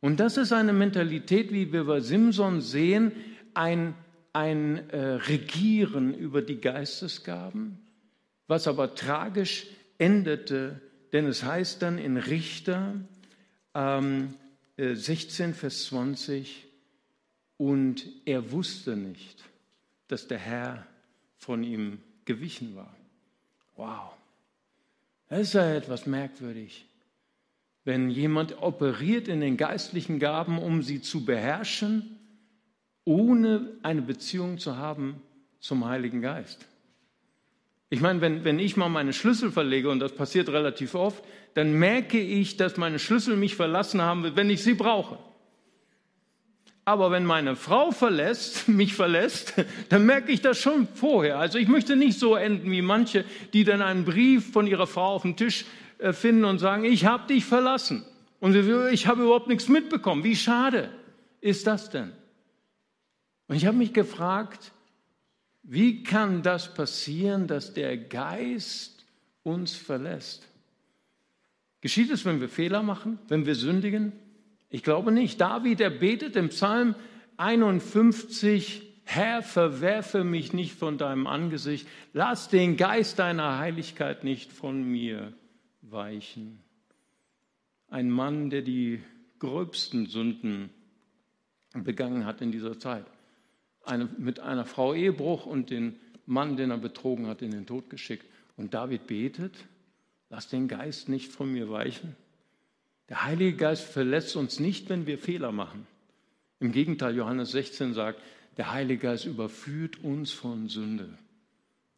Und 0.00 0.20
das 0.20 0.36
ist 0.36 0.52
eine 0.52 0.72
Mentalität, 0.72 1.52
wie 1.52 1.72
wir 1.72 1.84
bei 1.84 2.00
Simson 2.00 2.60
sehen, 2.60 3.12
ein, 3.54 3.94
ein 4.38 4.90
äh, 4.90 5.14
Regieren 5.14 6.14
über 6.14 6.42
die 6.42 6.60
Geistesgaben, 6.60 7.78
was 8.46 8.66
aber 8.66 8.94
tragisch 8.94 9.66
endete 9.98 10.80
denn 11.12 11.26
es 11.26 11.42
heißt 11.42 11.82
dann 11.82 11.98
in 11.98 12.16
Richter 12.16 12.94
ähm, 13.74 14.34
16, 14.76 15.50
äh, 15.50 15.54
Vers 15.54 15.84
20, 15.86 16.66
und 17.56 18.06
er 18.24 18.52
wusste 18.52 18.96
nicht, 18.96 19.42
dass 20.06 20.28
der 20.28 20.38
Herr 20.38 20.86
von 21.36 21.64
ihm 21.64 21.98
gewichen 22.24 22.76
war. 22.76 22.94
Wow, 23.76 24.12
das 25.28 25.40
ist 25.40 25.52
ja 25.54 25.74
etwas 25.74 26.06
merkwürdig. 26.06 26.86
Wenn 27.84 28.10
jemand 28.10 28.60
operiert 28.62 29.28
in 29.28 29.40
den 29.40 29.56
geistlichen 29.56 30.18
Gaben, 30.18 30.58
um 30.58 30.82
sie 30.82 31.00
zu 31.00 31.24
beherrschen, 31.24 32.17
ohne 33.08 33.70
eine 33.82 34.02
Beziehung 34.02 34.58
zu 34.58 34.76
haben 34.76 35.22
zum 35.60 35.86
Heiligen 35.86 36.20
Geist. 36.20 36.66
Ich 37.88 38.02
meine, 38.02 38.20
wenn, 38.20 38.44
wenn 38.44 38.58
ich 38.58 38.76
mal 38.76 38.90
meine 38.90 39.14
Schlüssel 39.14 39.50
verlege, 39.50 39.88
und 39.88 39.98
das 39.98 40.12
passiert 40.12 40.50
relativ 40.50 40.94
oft, 40.94 41.24
dann 41.54 41.72
merke 41.72 42.20
ich, 42.20 42.58
dass 42.58 42.76
meine 42.76 42.98
Schlüssel 42.98 43.36
mich 43.36 43.56
verlassen 43.56 44.02
haben, 44.02 44.36
wenn 44.36 44.50
ich 44.50 44.62
sie 44.62 44.74
brauche. 44.74 45.18
Aber 46.84 47.10
wenn 47.10 47.24
meine 47.24 47.56
Frau 47.56 47.92
verlässt, 47.92 48.68
mich 48.68 48.92
verlässt, 48.92 49.54
dann 49.88 50.04
merke 50.04 50.30
ich 50.30 50.42
das 50.42 50.58
schon 50.58 50.86
vorher. 50.94 51.38
Also 51.38 51.56
ich 51.56 51.68
möchte 51.68 51.96
nicht 51.96 52.18
so 52.18 52.34
enden 52.34 52.70
wie 52.70 52.82
manche, 52.82 53.24
die 53.54 53.64
dann 53.64 53.80
einen 53.80 54.04
Brief 54.04 54.52
von 54.52 54.66
ihrer 54.66 54.86
Frau 54.86 55.14
auf 55.14 55.22
dem 55.22 55.36
Tisch 55.36 55.64
äh, 55.96 56.12
finden 56.12 56.44
und 56.44 56.58
sagen, 56.58 56.84
ich 56.84 57.06
habe 57.06 57.26
dich 57.26 57.46
verlassen. 57.46 58.04
Und 58.38 58.54
ich 58.54 59.06
habe 59.06 59.22
überhaupt 59.22 59.48
nichts 59.48 59.68
mitbekommen. 59.68 60.24
Wie 60.24 60.36
schade 60.36 60.90
ist 61.40 61.66
das 61.66 61.88
denn? 61.88 62.12
Und 63.48 63.56
ich 63.56 63.66
habe 63.66 63.76
mich 63.76 63.94
gefragt, 63.94 64.72
wie 65.62 66.02
kann 66.02 66.42
das 66.42 66.72
passieren, 66.72 67.46
dass 67.46 67.74
der 67.74 67.96
Geist 67.96 69.04
uns 69.42 69.74
verlässt? 69.74 70.46
Geschieht 71.80 72.10
es, 72.10 72.24
wenn 72.24 72.40
wir 72.40 72.48
Fehler 72.48 72.82
machen, 72.82 73.18
wenn 73.28 73.46
wir 73.46 73.54
sündigen? 73.54 74.12
Ich 74.68 74.82
glaube 74.82 75.12
nicht. 75.12 75.40
David, 75.40 75.80
er 75.80 75.90
betet 75.90 76.36
im 76.36 76.50
Psalm 76.50 76.94
51, 77.38 78.82
Herr, 79.04 79.42
verwerfe 79.42 80.24
mich 80.24 80.52
nicht 80.52 80.74
von 80.74 80.98
deinem 80.98 81.26
Angesicht, 81.26 81.88
lass 82.12 82.48
den 82.48 82.76
Geist 82.76 83.18
deiner 83.18 83.58
Heiligkeit 83.58 84.24
nicht 84.24 84.52
von 84.52 84.82
mir 84.82 85.32
weichen. 85.80 86.58
Ein 87.88 88.10
Mann, 88.10 88.50
der 88.50 88.60
die 88.60 89.00
gröbsten 89.38 90.06
Sünden 90.06 90.68
begangen 91.72 92.26
hat 92.26 92.42
in 92.42 92.52
dieser 92.52 92.78
Zeit 92.78 93.06
eine, 93.88 94.08
mit 94.18 94.40
einer 94.40 94.64
Frau 94.64 94.94
Ehebruch 94.94 95.46
und 95.46 95.70
den 95.70 95.96
Mann, 96.26 96.56
den 96.56 96.70
er 96.70 96.78
betrogen 96.78 97.26
hat, 97.26 97.42
in 97.42 97.50
den 97.50 97.66
Tod 97.66 97.90
geschickt. 97.90 98.26
Und 98.56 98.74
David 98.74 99.06
betet, 99.06 99.54
lass 100.30 100.48
den 100.48 100.68
Geist 100.68 101.08
nicht 101.08 101.32
von 101.32 101.50
mir 101.50 101.70
weichen. 101.70 102.14
Der 103.08 103.24
Heilige 103.24 103.56
Geist 103.56 103.84
verlässt 103.84 104.36
uns 104.36 104.60
nicht, 104.60 104.90
wenn 104.90 105.06
wir 105.06 105.18
Fehler 105.18 105.52
machen. 105.52 105.86
Im 106.60 106.72
Gegenteil, 106.72 107.16
Johannes 107.16 107.52
16 107.52 107.94
sagt, 107.94 108.20
der 108.56 108.72
Heilige 108.72 109.02
Geist 109.02 109.24
überführt 109.24 110.02
uns 110.02 110.32
von 110.32 110.68
Sünde. 110.68 111.08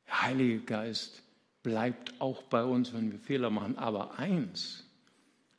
Der 0.06 0.22
Heilige 0.22 0.60
Geist 0.60 1.22
bleibt 1.62 2.20
auch 2.20 2.42
bei 2.44 2.62
uns, 2.62 2.92
wenn 2.92 3.10
wir 3.10 3.18
Fehler 3.18 3.50
machen. 3.50 3.78
Aber 3.78 4.18
eins 4.18 4.84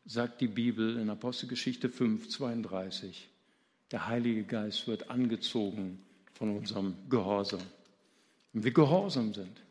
sagt 0.06 0.39
die 0.39 0.48
Bibel 0.48 0.98
in 0.98 1.10
Apostelgeschichte 1.10 1.89
5, 1.89 2.30
32, 2.30 3.28
der 3.91 4.08
Heilige 4.08 4.44
Geist 4.44 4.88
wird 4.88 5.10
angezogen 5.10 6.00
von 6.41 6.58
unserem 6.58 6.95
Gehorsam. 7.08 7.62
wenn 8.51 8.63
wir 8.63 8.73
gehorsam 8.73 9.32
sind, 9.32 9.62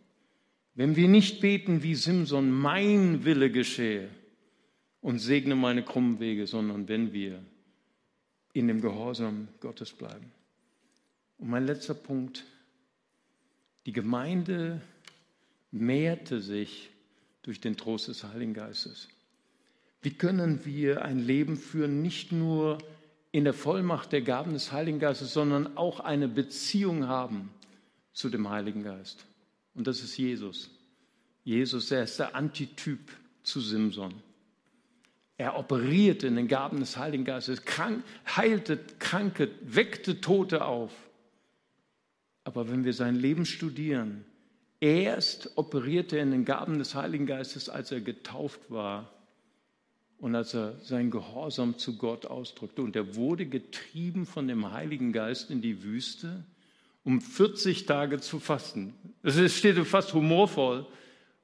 wenn 0.77 0.95
wir 0.95 1.09
nicht 1.09 1.41
beten 1.41 1.83
wie 1.83 1.97
Simson, 1.97 2.49
mein 2.53 3.25
Wille 3.25 3.51
geschehe 3.51 4.09
und 5.01 5.19
segne 5.19 5.57
meine 5.57 5.83
krummen 5.83 6.21
Wege, 6.21 6.47
sondern 6.47 6.87
wenn 6.87 7.13
wir 7.13 7.43
in 8.53 8.69
dem 8.69 8.81
Gehorsam 8.81 9.49
Gottes 9.59 9.93
bleiben. 9.93 10.31
Und 11.39 11.51
mein 11.51 11.67
letzter 11.67 11.95
Punkt, 11.95 12.45
die 13.85 13.93
Gemeinde 13.93 14.81
mehrte 15.73 16.41
sich 16.41 16.91
durch 17.43 17.61
den 17.61 17.77
Trost 17.77 18.07
des 18.07 18.23
Heiligen 18.23 18.55
Geistes. 18.55 19.09
Wie 20.03 20.13
können 20.13 20.65
wir 20.65 21.05
ein 21.05 21.19
Leben 21.19 21.57
führen, 21.57 22.01
nicht 22.01 22.31
nur 22.31 22.79
in 23.33 23.45
der 23.45 23.55
Vollmacht 23.55 24.13
der 24.13 24.23
Gaben 24.23 24.53
des 24.53 24.73
Heiligen 24.73 24.99
Geistes, 24.99 25.33
sondern 25.33 25.77
auch 25.77 26.01
eine 26.01 26.29
Beziehung 26.29 27.07
haben 27.07 27.51
zu 28.13 28.29
dem 28.29 28.49
Heiligen 28.51 28.83
Geist? 28.83 29.25
Und 29.75 29.87
das 29.87 30.03
ist 30.03 30.17
Jesus. 30.17 30.71
Jesus, 31.45 31.91
er 31.91 32.03
ist 32.03 32.19
der 32.19 32.35
Antityp 32.35 33.01
zu 33.43 33.61
Simson. 33.61 34.15
Er 35.37 35.57
operierte 35.57 36.27
in 36.27 36.37
den 36.37 36.49
Gaben 36.49 36.81
des 36.81 36.97
Heiligen 36.99 37.25
Geistes, 37.25 37.65
krank, 37.65 38.05
heilte 38.27 38.79
Kranke, 38.99 39.51
weckte 39.63 40.21
Tote 40.21 40.65
auf. 40.65 40.93
Aber 42.45 42.69
wenn 42.69 42.85
wir 42.85 42.93
sein 42.93 43.15
Leben 43.15 43.47
studieren, 43.47 44.25
erst 44.81 45.57
operierte 45.57 46.17
er 46.17 46.25
in 46.25 46.31
den 46.31 46.45
Gaben 46.45 46.79
des 46.79 46.95
Heiligen 46.95 47.27
Geistes, 47.27 47.69
als 47.71 47.91
er 47.91 48.01
getauft 48.01 48.71
war 48.71 49.11
und 50.21 50.35
als 50.35 50.55
er 50.55 50.79
sein 50.83 51.11
Gehorsam 51.11 51.79
zu 51.79 51.97
Gott 51.97 52.27
ausdrückte. 52.27 52.83
Und 52.83 52.95
er 52.95 53.17
wurde 53.17 53.47
getrieben 53.47 54.27
von 54.27 54.47
dem 54.49 54.71
Heiligen 54.71 55.13
Geist 55.13 55.51
in 55.51 55.63
die 55.63 55.83
Wüste, 55.83 56.45
um 57.05 57.21
40 57.21 57.87
Tage 57.87 58.21
zu 58.21 58.39
fasten. 58.39 58.95
Es 59.23 59.57
steht 59.57 59.79
fast 59.87 60.13
humorvoll. 60.13 60.87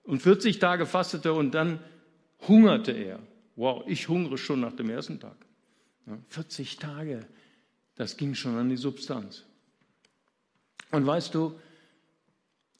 Und 0.03 0.21
40 0.21 0.59
Tage 0.59 0.87
fastete 0.87 1.31
er 1.31 1.35
und 1.35 1.53
dann 1.53 1.81
hungerte 2.47 2.93
er. 2.93 3.19
Wow, 3.57 3.83
ich 3.87 4.09
hungere 4.09 4.37
schon 4.37 4.61
nach 4.61 4.77
dem 4.77 4.91
ersten 4.91 5.19
Tag. 5.19 5.37
40 6.29 6.77
Tage, 6.77 7.27
das 7.97 8.17
ging 8.17 8.35
schon 8.35 8.57
an 8.57 8.69
die 8.69 8.77
Substanz. 8.77 9.45
Und 10.93 11.07
weißt 11.07 11.35
du, 11.35 11.59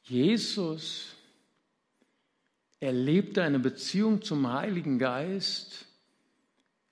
Jesus 0.03 1.17
erlebte 2.79 3.43
eine 3.43 3.59
Beziehung 3.59 4.21
zum 4.21 4.51
Heiligen 4.51 4.99
Geist. 4.99 5.86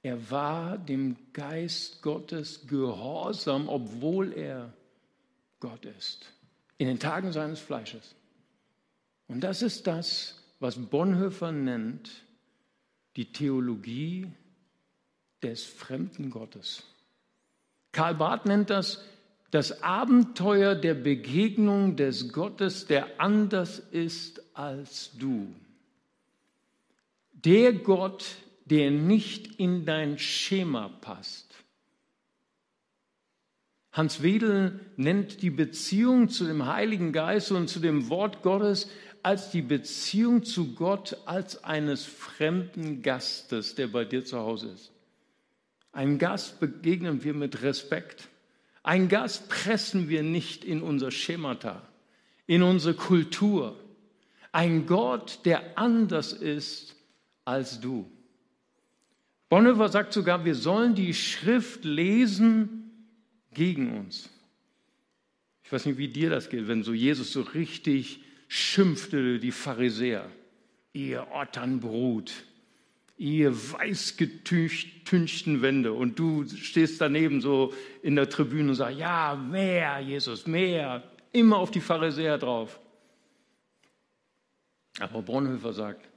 Er 0.06 0.30
war 0.30 0.78
dem 0.78 1.16
Geist 1.34 2.04
Gottes 2.04 2.68
gehorsam, 2.68 3.68
obwohl 3.68 4.34
er 4.34 4.72
Gott 5.60 5.84
ist, 5.84 6.32
in 6.78 6.86
den 6.86 7.00
Tagen 7.00 7.32
seines 7.32 7.60
Fleisches. 7.60 8.14
Und 9.28 9.42
das 9.42 9.64
ist 9.64 9.88
das, 9.88 10.44
was 10.60 10.78
Bonhoeffer 10.78 11.52
nennt, 11.52 12.12
die 13.16 13.32
Theologie 13.32 14.32
des 15.42 15.64
fremden 15.64 16.30
Gottes. 16.30 16.84
Karl 17.92 18.14
Barth 18.14 18.46
nennt 18.46 18.70
das 18.70 19.04
das 19.50 19.82
Abenteuer 19.82 20.76
der 20.76 20.94
Begegnung 20.94 21.96
des 21.96 22.32
Gottes, 22.32 22.86
der 22.86 23.20
anders 23.20 23.80
ist 23.80 24.40
als 24.56 25.18
du. 25.18 25.48
Der 27.32 27.74
Gott, 27.74 28.26
der 28.66 28.92
nicht 28.92 29.60
in 29.60 29.86
dein 29.86 30.18
Schema 30.18 30.90
passt. 30.90 31.46
Hans 33.92 34.22
Wedel 34.22 34.80
nennt 34.98 35.42
die 35.42 35.52
Beziehung 35.52 36.28
zu 36.28 36.46
dem 36.46 36.66
Heiligen 36.66 37.14
Geist 37.14 37.52
und 37.52 37.70
zu 37.70 37.80
dem 37.80 38.10
Wort 38.10 38.42
Gottes 38.42 38.90
als 39.24 39.52
die 39.52 39.62
Beziehung 39.62 40.44
zu 40.44 40.76
Gott 40.76 41.18
als 41.26 41.64
eines 41.64 42.04
fremden 42.04 43.02
Gastes, 43.02 43.74
der 43.76 43.88
bei 43.88 44.04
dir 44.04 44.26
zu 44.26 44.38
Hause 44.38 44.72
ist. 44.72 44.92
Ein 45.94 46.20
Gast 46.20 46.60
begegnen 46.60 47.24
wir 47.24 47.34
mit 47.34 47.62
Respekt. 47.62 48.28
Ein 48.84 49.08
Gast 49.08 49.48
pressen 49.48 50.10
wir 50.10 50.24
nicht 50.24 50.66
in 50.66 50.82
unser 50.82 51.10
Schemata, 51.10 51.82
in 52.48 52.64
unsere 52.64 52.96
Kultur. 52.96 53.80
Ein 54.52 54.88
Gott, 54.88 55.40
der 55.46 55.78
anders 55.78 56.34
ist 56.34 56.96
als 57.46 57.80
du. 57.80 58.12
Bonhoeffer 59.50 59.90
sagt 59.90 60.14
sogar, 60.14 60.46
wir 60.46 60.56
sollen 60.56 60.96
die 60.96 61.14
Schrift 61.14 61.86
lesen 61.86 62.92
gegen 63.54 63.98
uns. 63.98 64.30
Ich 65.64 65.72
weiß 65.72 65.86
nicht, 65.86 65.98
wie 65.98 66.08
dir 66.08 66.30
das 66.30 66.50
geht, 66.50 66.68
wenn 66.68 66.84
so 66.84 66.94
Jesus 66.94 67.32
so 67.32 67.42
richtig 67.42 68.22
schimpfte, 68.48 69.40
die 69.40 69.52
Pharisäer, 69.52 70.30
ihr 70.94 71.28
Otternbrut, 71.32 72.32
ihr 73.18 73.52
weißgetünchten 73.52 75.62
Wände 75.62 75.94
und 75.94 76.20
du 76.20 76.46
stehst 76.48 77.02
daneben 77.02 77.42
so 77.42 77.74
in 78.02 78.16
der 78.16 78.30
Tribüne 78.30 78.70
und 78.70 78.76
sagst, 78.76 79.00
ja, 79.00 79.36
mehr, 79.36 80.00
Jesus, 80.00 80.48
mehr, 80.48 81.04
immer 81.32 81.58
auf 81.58 81.72
die 81.72 81.82
Pharisäer 81.82 82.38
drauf. 82.38 82.80
Aber 85.00 85.22
Bonhoeffer 85.22 85.74
sagt, 85.74 86.08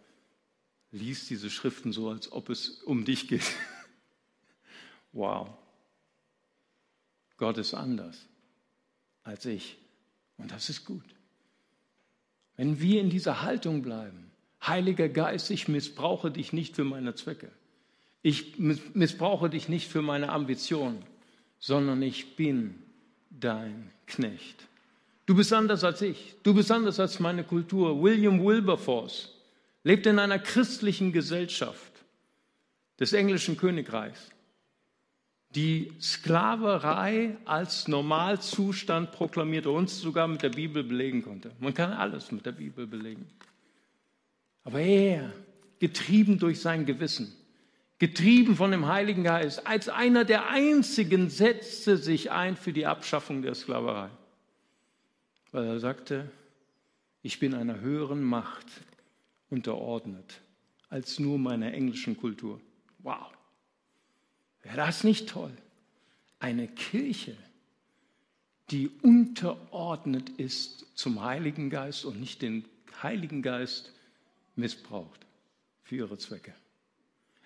lies 0.91 1.27
diese 1.27 1.51
Schriften 1.51 1.93
so, 1.93 2.09
als 2.09 2.33
ob 2.33 2.49
es 2.49 2.83
um 2.83 3.05
dich 3.05 3.29
geht. 3.29 3.43
wow. 5.13 5.49
Gott 7.37 7.59
ist 7.59 7.75
anders 7.75 8.27
als 9.23 9.45
ich. 9.47 9.77
Und 10.39 10.51
das 10.51 10.71
ist 10.71 10.85
gut. 10.85 11.05
Wenn 12.57 12.81
wir 12.81 13.01
in 13.01 13.11
dieser 13.11 13.43
Haltung 13.43 13.83
bleiben, 13.83 14.31
Heiliger 14.67 15.09
Geist, 15.09 15.51
ich 15.51 15.69
missbrauche 15.69 16.31
dich 16.31 16.53
nicht 16.53 16.75
für 16.75 16.85
meine 16.85 17.15
Zwecke. 17.15 17.51
Ich 18.23 18.59
missbrauche 18.59 19.49
dich 19.49 19.69
nicht 19.69 19.89
für 19.89 20.03
meine 20.03 20.31
Ambition, 20.31 20.99
sondern 21.61 22.03
ich 22.03 22.35
bin 22.35 22.75
dein 23.31 23.91
Knecht. 24.07 24.67
Du 25.27 25.37
bist 25.37 25.53
anders 25.53 25.85
als 25.85 26.03
ich. 26.03 26.35
Du 26.43 26.55
bist 26.55 26.73
anders 26.73 26.99
als 26.99 27.21
meine 27.21 27.45
Kultur. 27.45 28.03
William 28.03 28.45
Wilberforce 28.45 29.38
lebt 29.89 30.05
in 30.05 30.19
einer 30.19 30.39
christlichen 30.39 31.13
Gesellschaft 31.13 32.05
des 33.01 33.15
englischen 33.15 33.57
Königreichs, 33.57 34.29
die 35.55 35.91
Sklaverei 35.99 37.39
als 37.47 37.89
Normalzustand 37.89 39.13
proklamierte, 39.13 39.71
uns 39.71 39.99
sogar 39.99 40.29
mit 40.29 40.43
der 40.43 40.51
Bibel 40.51 40.85
belegen 40.85 41.23
konnte. 41.23 41.53
Man 41.59 41.73
kann 41.73 41.95
alles 41.95 42.31
mit 42.33 42.45
der 42.45 42.53
Bibel 42.53 42.87
belegen. 42.87 43.27
Aber 44.63 44.79
er, 44.79 45.33
getrieben 45.79 46.39
durch 46.39 46.61
sein 46.61 46.85
Gewissen, 46.85 47.33
getrieben 47.99 48.57
von 48.57 48.73
dem 48.73 48.89
Heiligen 48.89 49.25
Geist, 49.25 49.67
als 49.67 49.89
einer 49.89 50.27
der 50.27 50.51
einzigen 50.51 51.31
setzte 51.31 51.97
sich 51.97 52.31
ein 52.31 52.59
für 52.59 52.75
die 52.75 52.85
Abschaffung 52.85 53.41
der 53.41 53.55
Sklaverei. 53.55 54.11
Weil 55.51 55.65
er 55.65 55.81
sagte, 55.81 56.31
ich 57.23 57.41
bin 57.41 57.55
einer 57.55 57.81
höheren 57.81 58.23
Macht 58.23 58.67
unterordnet 59.51 60.41
als 60.89 61.19
nur 61.19 61.39
meiner 61.39 61.73
englischen 61.73 62.17
Kultur. 62.17 62.61
Wow. 63.01 63.33
Wäre 64.63 64.77
das 64.77 65.05
nicht 65.05 65.29
toll? 65.29 65.53
Eine 66.41 66.69
Kirche, 66.69 67.37
die 68.71 68.89
unterordnet 69.03 70.31
ist 70.31 70.87
zum 70.95 71.23
Heiligen 71.23 71.71
Geist 71.71 72.05
und 72.05 72.21
nicht 72.21 72.43
den 72.43 72.65
Heiligen 73.03 73.43
Geist 73.43 73.93
missbraucht 74.57 75.27
für 75.83 75.97
ihre 75.97 76.19
Zwecke. 76.19 76.55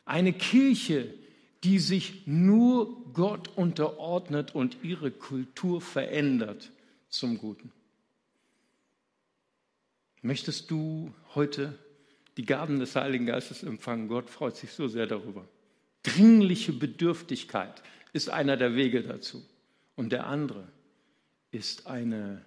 Eine 0.05 0.33
Kirche, 0.33 1.15
die 1.63 1.79
sich 1.79 2.27
nur 2.27 3.05
Gott 3.13 3.49
unterordnet 3.57 4.55
und 4.55 4.79
ihre 4.83 5.11
Kultur 5.11 5.81
verändert 5.81 6.73
zum 7.09 7.39
Guten. 7.39 7.71
Möchtest 10.23 10.71
du 10.71 11.13
heute 11.35 11.79
die 12.37 12.45
Gaben 12.45 12.81
des 12.81 12.97
Heiligen 12.97 13.27
Geistes 13.27 13.63
empfangen? 13.63 14.09
Gott 14.09 14.31
freut 14.31 14.57
sich 14.57 14.73
so 14.73 14.89
sehr 14.89 15.07
darüber. 15.07 15.47
Dringliche 16.03 16.73
Bedürftigkeit 16.73 17.83
ist 18.13 18.31
einer 18.31 18.57
der 18.57 18.75
Wege 18.75 19.03
dazu. 19.03 19.45
Und 19.95 20.11
der 20.11 20.27
andere 20.27 20.67
ist 21.51 21.87
eine 21.87 22.45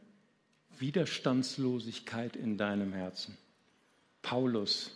Widerstandslosigkeit 0.79 2.35
in 2.35 2.57
deinem 2.57 2.93
Herzen. 2.93 3.37
Paulus. 4.21 4.91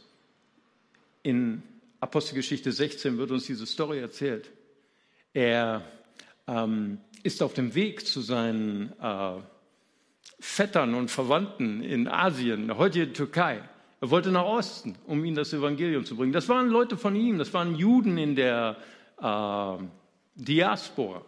In 1.22 1.64
Apostelgeschichte 2.00 2.72
16 2.72 3.18
wird 3.18 3.32
uns 3.32 3.46
diese 3.46 3.66
Story 3.66 4.00
erzählt. 4.00 4.50
Er 5.34 5.86
ähm, 6.48 7.00
ist 7.24 7.44
auf 7.44 7.54
dem 7.54 7.76
Weg 7.76 8.08
zu 8.08 8.22
seinen 8.22 8.94
äh, 9.00 9.36
Vettern 10.40 10.96
und 10.96 11.12
Verwandten 11.12 11.84
in 11.84 12.08
Asien, 12.08 12.70
in 12.70 12.92
der 12.92 13.14
Türkei. 13.14 13.62
Er 14.02 14.10
wollte 14.10 14.32
nach 14.32 14.46
Osten, 14.46 14.96
um 15.06 15.24
ihnen 15.26 15.36
das 15.36 15.52
Evangelium 15.52 16.06
zu 16.06 16.16
bringen. 16.16 16.32
Das 16.32 16.48
waren 16.48 16.70
Leute 16.70 16.98
von 16.98 17.16
ihm, 17.16 17.38
das 17.38 17.54
waren 17.54 17.76
Juden 17.76 18.18
in 18.18 18.36
der 18.36 18.78
äh, 19.22 19.84
Diaspora. 20.36 21.24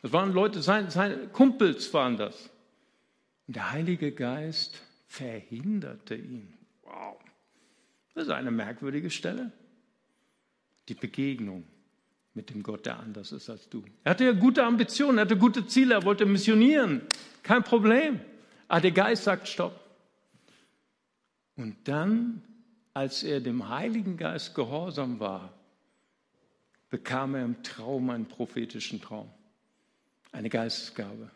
Das 0.00 0.12
waren 0.12 0.32
Leute, 0.32 0.62
seine, 0.62 0.90
seine 0.90 1.28
Kumpels 1.28 1.92
waren 1.92 2.16
das. 2.16 2.50
Und 3.46 3.56
der 3.56 3.72
Heilige 3.72 4.12
Geist 4.12 4.80
verhinderte 5.06 6.14
ihn. 6.14 6.54
Wow. 6.82 7.16
Das 8.14 8.24
ist 8.24 8.30
eine 8.30 8.50
merkwürdige 8.50 9.10
Stelle. 9.10 9.50
Die 10.88 10.94
Begegnung 10.94 11.64
mit 12.34 12.50
dem 12.50 12.62
Gott, 12.62 12.86
der 12.86 12.98
anders 12.98 13.32
ist 13.32 13.50
als 13.50 13.68
du. 13.68 13.84
Er 14.04 14.10
hatte 14.10 14.24
ja 14.24 14.32
gute 14.32 14.64
Ambitionen, 14.64 15.18
er 15.18 15.22
hatte 15.22 15.36
gute 15.36 15.66
Ziele, 15.66 15.94
er 15.94 16.04
wollte 16.04 16.26
missionieren. 16.26 17.02
Kein 17.42 17.62
Problem. 17.62 18.20
Aber 18.68 18.80
der 18.80 18.92
Geist 18.92 19.24
sagt 19.24 19.48
Stopp. 19.48 19.81
Und 21.56 21.76
dann, 21.84 22.42
als 22.94 23.22
er 23.22 23.40
dem 23.40 23.68
Heiligen 23.68 24.16
Geist 24.16 24.54
gehorsam 24.54 25.20
war, 25.20 25.52
bekam 26.90 27.34
er 27.34 27.44
im 27.44 27.62
Traum 27.62 28.10
einen 28.10 28.26
prophetischen 28.26 29.00
Traum, 29.00 29.30
eine 30.30 30.48
Geistesgabe. 30.48 31.30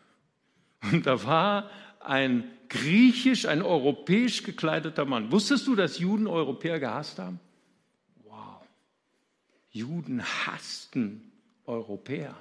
Und 0.91 1.05
da 1.05 1.23
war 1.23 1.69
ein 1.99 2.49
griechisch, 2.69 3.45
ein 3.45 3.61
europäisch 3.61 4.43
gekleideter 4.43 5.05
Mann. 5.05 5.31
Wusstest 5.31 5.67
du, 5.67 5.75
dass 5.75 5.99
Juden 5.99 6.27
Europäer 6.27 6.79
gehasst 6.79 7.19
haben? 7.19 7.39
Wow. 8.23 8.61
Juden 9.71 10.23
hassten 10.23 11.31
Europäer. 11.65 12.35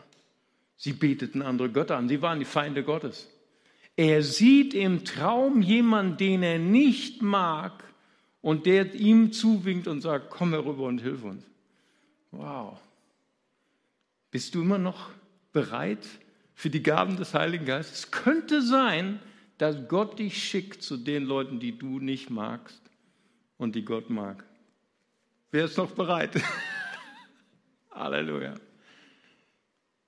Sie 0.76 0.92
beteten 0.92 1.42
andere 1.42 1.70
Götter 1.70 1.96
an. 1.96 2.08
Sie 2.08 2.20
waren 2.20 2.38
die 2.38 2.44
Feinde 2.44 2.84
Gottes. 2.84 3.28
Er 3.96 4.22
sieht 4.22 4.74
im 4.74 5.04
Traum 5.04 5.62
jemanden, 5.62 6.18
den 6.18 6.42
er 6.42 6.59
nicht 6.59 7.22
mag 7.22 7.82
und 8.42 8.66
der 8.66 8.94
ihm 8.94 9.32
zuwinkt 9.32 9.88
und 9.88 10.02
sagt, 10.02 10.30
komm 10.30 10.50
herüber 10.50 10.85
und 10.85 11.00
hilf 11.00 11.24
uns. 11.24 11.42
Wow. 12.30 12.78
Bist 14.30 14.54
du 14.54 14.61
immer 14.61 14.78
noch 14.78 15.11
bereit 15.52 16.06
für 16.54 16.68
die 16.68 16.82
Gaben 16.82 17.16
des 17.16 17.32
Heiligen 17.32 17.64
Geistes? 17.64 18.00
Es 18.00 18.11
könnte 18.11 18.61
sein, 18.61 19.18
dass 19.56 19.88
Gott 19.88 20.18
dich 20.18 20.42
schickt 20.42 20.82
zu 20.82 20.98
den 20.98 21.24
Leuten, 21.24 21.59
die 21.59 21.76
du 21.76 21.98
nicht 21.98 22.28
magst 22.28 22.82
und 23.56 23.74
die 23.74 23.85
Gott 23.85 24.11
mag. 24.11 24.44
Wer 25.50 25.64
ist 25.64 25.78
noch 25.78 25.92
bereit? 25.92 26.38
Halleluja. 27.90 28.54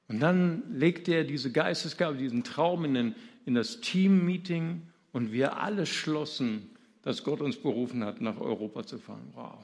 Und 0.09 0.21
dann 0.21 0.75
legte 0.75 1.13
er 1.13 1.25
diese 1.25 1.53
Geistesgabe, 1.53 2.17
diesen 2.17 2.43
Traum 2.43 2.85
in, 2.87 2.95
den, 2.95 3.15
in 3.45 3.55
das 3.55 3.81
Team-Meeting 3.81 4.83
und 5.13 5.33
wir 5.33 5.59
alle 5.59 5.85
schlossen, 5.85 6.71
dass 7.03 7.25
Gott 7.25 7.41
uns 7.43 7.57
berufen 7.57 8.03
hat, 8.05 8.21
nach 8.21 8.41
Europa 8.41 8.85
zu 8.87 8.99
fahren. 8.99 9.31
Wow. 9.35 9.59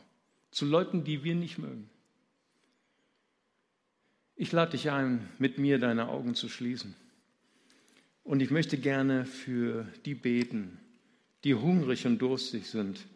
Zu 0.50 0.66
Leuten, 0.66 1.02
die 1.04 1.24
wir 1.24 1.34
nicht 1.34 1.58
mögen. 1.58 1.88
Ich 4.36 4.52
lade 4.52 4.72
dich 4.72 4.90
ein, 4.90 5.28
mit 5.38 5.58
mir 5.58 5.78
deine 5.78 6.08
Augen 6.08 6.34
zu 6.34 6.48
schließen. 6.48 6.94
Und 8.22 8.40
ich 8.40 8.50
möchte 8.50 8.76
gerne 8.76 9.26
für 9.26 9.86
die 10.04 10.14
beten, 10.14 10.78
die 11.44 11.54
hungrig 11.54 12.06
und 12.06 12.18
durstig 12.18 12.66
sind 12.66 13.06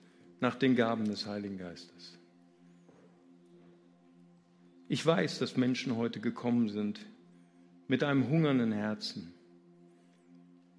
nach 0.41 0.55
den 0.55 0.77
Gaben 0.77 1.07
des 1.07 1.27
Heiligen 1.27 1.59
Geistes. 1.59 2.19
Ich 4.88 5.05
weiß, 5.05 5.38
dass 5.38 5.57
Menschen 5.57 5.97
heute 5.97 6.21
gekommen 6.21 6.69
sind 6.71 7.01
mit 7.88 8.05
einem 8.05 8.29
hungernden 8.29 8.72
Herzen. 8.72 9.33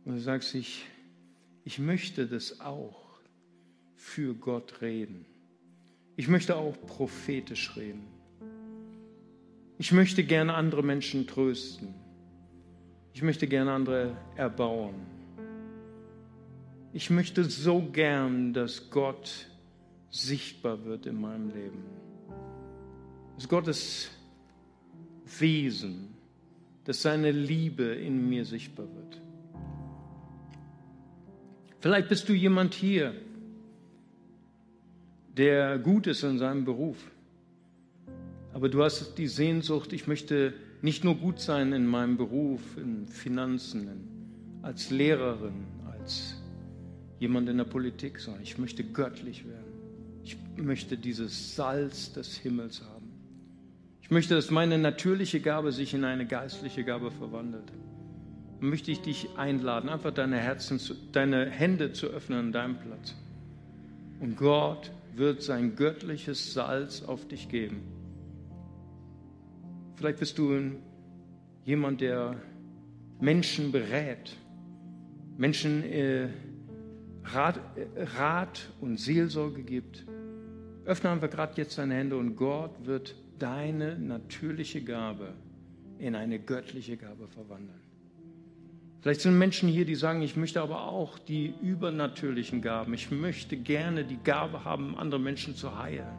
Und 0.05 0.15
du 0.15 0.21
sagst, 0.21 0.55
ich, 0.55 0.85
ich 1.65 1.79
möchte 1.79 2.27
das 2.27 2.61
auch 2.61 3.19
für 3.95 4.33
Gott 4.33 4.81
reden. 4.81 5.25
Ich 6.15 6.27
möchte 6.27 6.55
auch 6.55 6.79
prophetisch 6.87 7.75
reden. 7.75 8.07
Ich 9.77 9.91
möchte 9.91 10.23
gerne 10.23 10.53
andere 10.53 10.83
Menschen 10.83 11.27
trösten. 11.27 11.93
Ich 13.13 13.23
möchte 13.23 13.47
gerne 13.47 13.71
andere 13.71 14.15
erbauen. 14.35 14.95
Ich 16.93 17.09
möchte 17.09 17.43
so 17.43 17.81
gern, 17.81 18.53
dass 18.53 18.89
Gott 18.89 19.47
sichtbar 20.09 20.83
wird 20.85 21.05
in 21.05 21.19
meinem 21.19 21.49
Leben. 21.49 21.83
Dass 23.35 23.47
Gottes 23.47 24.09
Wesen, 25.39 26.18
dass 26.85 27.01
seine 27.01 27.31
Liebe 27.31 27.83
in 27.83 28.29
mir 28.29 28.45
sichtbar 28.45 28.87
wird. 28.93 29.21
Vielleicht 31.79 32.09
bist 32.09 32.27
du 32.27 32.33
jemand 32.33 32.73
hier, 32.73 33.13
der 35.37 35.79
gut 35.79 36.07
ist 36.07 36.23
in 36.23 36.37
seinem 36.37 36.65
Beruf. 36.65 36.97
Aber 38.53 38.67
du 38.67 38.83
hast 38.83 39.17
die 39.17 39.27
Sehnsucht, 39.27 39.93
ich 39.93 40.07
möchte 40.07 40.53
nicht 40.81 41.03
nur 41.03 41.15
gut 41.15 41.39
sein 41.39 41.71
in 41.71 41.85
meinem 41.85 42.17
Beruf, 42.17 42.61
in 42.77 43.07
Finanzen, 43.07 43.87
in, 43.87 44.63
als 44.63 44.89
Lehrerin, 44.89 45.65
als 45.85 46.35
jemand 47.19 47.47
in 47.49 47.57
der 47.57 47.65
Politik, 47.65 48.19
sondern 48.19 48.43
ich 48.43 48.57
möchte 48.57 48.83
göttlich 48.83 49.45
werden. 49.45 49.73
Ich 50.23 50.37
möchte 50.57 50.97
dieses 50.97 51.55
Salz 51.55 52.11
des 52.11 52.35
Himmels 52.37 52.81
haben. 52.81 52.98
Ich 54.09 54.11
möchte, 54.11 54.33
dass 54.33 54.49
meine 54.49 54.79
natürliche 54.79 55.39
Gabe 55.39 55.71
sich 55.71 55.93
in 55.93 56.03
eine 56.03 56.25
geistliche 56.25 56.83
Gabe 56.83 57.11
verwandelt. 57.11 57.71
Dann 58.59 58.69
möchte 58.71 58.89
ich 58.89 59.01
dich 59.01 59.29
einladen, 59.37 59.87
einfach 59.87 60.11
deine 60.11 60.39
Herzen, 60.39 60.81
deine 61.11 61.47
Hände 61.47 61.93
zu 61.93 62.07
öffnen 62.07 62.39
an 62.39 62.51
deinem 62.51 62.79
Platz. 62.79 63.13
Und 64.19 64.35
Gott 64.35 64.89
wird 65.15 65.43
sein 65.43 65.75
göttliches 65.75 66.55
Salz 66.55 67.03
auf 67.03 67.27
dich 67.27 67.49
geben. 67.49 67.83
Vielleicht 69.95 70.17
bist 70.17 70.39
du 70.39 70.59
jemand, 71.63 72.01
der 72.01 72.35
Menschen 73.21 73.71
berät, 73.71 74.35
Menschen 75.37 75.83
äh, 75.83 76.29
Rat, 77.25 77.59
äh, 77.75 78.05
Rat 78.17 78.71
und 78.81 78.99
Seelsorge 78.99 79.61
gibt. 79.61 80.03
Öffne 80.85 81.11
einfach 81.11 81.29
gerade 81.29 81.53
jetzt 81.57 81.77
deine 81.77 81.93
Hände 81.93 82.17
und 82.17 82.35
Gott 82.35 82.71
wird 82.87 83.13
deine 83.39 83.97
natürliche 83.97 84.83
Gabe 84.83 85.33
in 85.97 86.15
eine 86.15 86.39
göttliche 86.39 86.97
Gabe 86.97 87.27
verwandeln. 87.27 87.79
Vielleicht 89.01 89.21
sind 89.21 89.37
Menschen 89.37 89.69
hier, 89.69 89.85
die 89.85 89.95
sagen, 89.95 90.21
ich 90.21 90.35
möchte 90.35 90.61
aber 90.61 90.89
auch 90.89 91.17
die 91.19 91.53
übernatürlichen 91.61 92.61
Gaben. 92.61 92.93
Ich 92.93 93.11
möchte 93.11 93.55
gerne 93.55 94.03
die 94.03 94.17
Gabe 94.17 94.65
haben, 94.65 94.97
andere 94.97 95.21
Menschen 95.21 95.55
zu 95.55 95.77
heilen. 95.77 96.17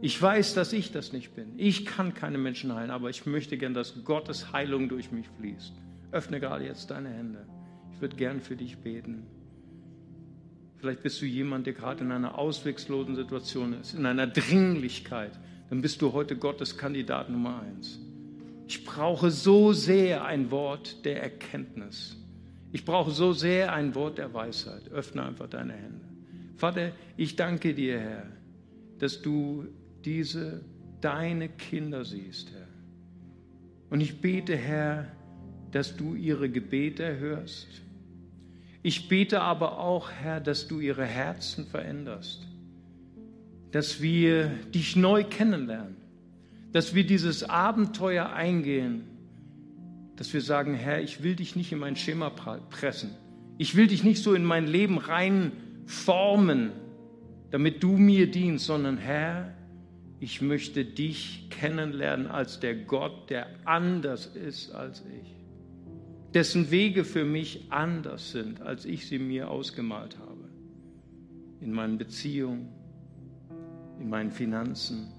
Ich 0.00 0.20
weiß, 0.20 0.54
dass 0.54 0.72
ich 0.72 0.92
das 0.92 1.12
nicht 1.12 1.36
bin. 1.36 1.52
Ich 1.58 1.84
kann 1.84 2.14
keine 2.14 2.38
Menschen 2.38 2.74
heilen, 2.74 2.90
aber 2.90 3.10
ich 3.10 3.26
möchte 3.26 3.58
gern, 3.58 3.74
dass 3.74 4.02
Gottes 4.04 4.52
Heilung 4.52 4.88
durch 4.88 5.12
mich 5.12 5.28
fließt. 5.38 5.74
Öffne 6.10 6.40
gerade 6.40 6.64
jetzt 6.64 6.90
deine 6.90 7.10
Hände. 7.10 7.46
Ich 7.92 8.00
würde 8.00 8.16
gern 8.16 8.40
für 8.40 8.56
dich 8.56 8.78
beten. 8.78 9.26
Vielleicht 10.78 11.02
bist 11.02 11.22
du 11.22 11.26
jemand, 11.26 11.66
der 11.66 11.74
gerade 11.74 12.02
in 12.02 12.10
einer 12.10 12.36
auswegslosen 12.36 13.14
Situation 13.14 13.74
ist, 13.74 13.94
in 13.94 14.04
einer 14.04 14.26
Dringlichkeit. 14.26 15.38
Dann 15.72 15.80
bist 15.80 16.02
du 16.02 16.12
heute 16.12 16.36
Gottes 16.36 16.76
Kandidat 16.76 17.30
Nummer 17.30 17.62
eins. 17.62 17.98
Ich 18.68 18.84
brauche 18.84 19.30
so 19.30 19.72
sehr 19.72 20.22
ein 20.22 20.50
Wort 20.50 21.02
der 21.06 21.22
Erkenntnis. 21.22 22.14
Ich 22.72 22.84
brauche 22.84 23.10
so 23.10 23.32
sehr 23.32 23.72
ein 23.72 23.94
Wort 23.94 24.18
der 24.18 24.34
Weisheit. 24.34 24.92
Öffne 24.92 25.22
einfach 25.22 25.48
deine 25.48 25.72
Hände. 25.72 26.04
Vater, 26.56 26.92
ich 27.16 27.36
danke 27.36 27.72
dir, 27.72 27.98
Herr, 27.98 28.26
dass 28.98 29.22
du 29.22 29.64
diese 30.04 30.62
deine 31.00 31.48
Kinder 31.48 32.04
siehst, 32.04 32.52
Herr. 32.52 32.68
Und 33.88 34.02
ich 34.02 34.20
bete, 34.20 34.54
Herr, 34.54 35.06
dass 35.70 35.96
du 35.96 36.14
ihre 36.14 36.50
Gebete 36.50 37.02
erhörst. 37.02 37.80
Ich 38.82 39.08
bete 39.08 39.40
aber 39.40 39.78
auch, 39.78 40.10
Herr, 40.10 40.38
dass 40.38 40.68
du 40.68 40.80
ihre 40.80 41.06
Herzen 41.06 41.64
veränderst, 41.64 42.46
dass 43.72 44.00
wir 44.02 44.48
dich 44.74 44.96
neu 44.96 45.24
kennenlernen, 45.24 45.96
dass 46.72 46.94
wir 46.94 47.04
dieses 47.04 47.42
Abenteuer 47.42 48.32
eingehen, 48.32 49.02
dass 50.16 50.32
wir 50.32 50.42
sagen, 50.42 50.74
Herr, 50.74 51.02
ich 51.02 51.22
will 51.22 51.34
dich 51.34 51.56
nicht 51.56 51.72
in 51.72 51.78
mein 51.78 51.96
Schema 51.96 52.30
pressen. 52.30 53.10
Ich 53.58 53.74
will 53.74 53.86
dich 53.86 54.04
nicht 54.04 54.22
so 54.22 54.34
in 54.34 54.44
mein 54.44 54.66
Leben 54.66 54.98
reinformen, 54.98 56.70
damit 57.50 57.82
du 57.82 57.96
mir 57.96 58.30
dienst, 58.30 58.66
sondern 58.66 58.98
Herr, 58.98 59.54
ich 60.20 60.40
möchte 60.40 60.84
dich 60.84 61.48
kennenlernen 61.50 62.26
als 62.26 62.60
der 62.60 62.74
Gott, 62.74 63.30
der 63.30 63.46
anders 63.64 64.26
ist 64.26 64.70
als 64.70 65.02
ich, 65.22 65.34
dessen 66.34 66.70
Wege 66.70 67.04
für 67.04 67.24
mich 67.24 67.66
anders 67.70 68.32
sind, 68.32 68.60
als 68.60 68.84
ich 68.84 69.06
sie 69.06 69.18
mir 69.18 69.50
ausgemalt 69.50 70.18
habe. 70.18 70.48
In 71.60 71.72
meinen 71.72 71.98
Beziehungen, 71.98 72.68
in 74.02 74.10
meinen 74.10 74.32
Finanzen, 74.32 75.12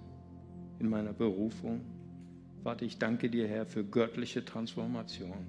in 0.79 0.89
meiner 0.89 1.13
Berufung. 1.13 1.81
Warte, 2.63 2.83
ich 2.83 2.97
danke 2.97 3.29
dir, 3.29 3.47
Herr, 3.47 3.65
für 3.65 3.83
göttliche 3.83 4.43
Transformation. 4.43 5.47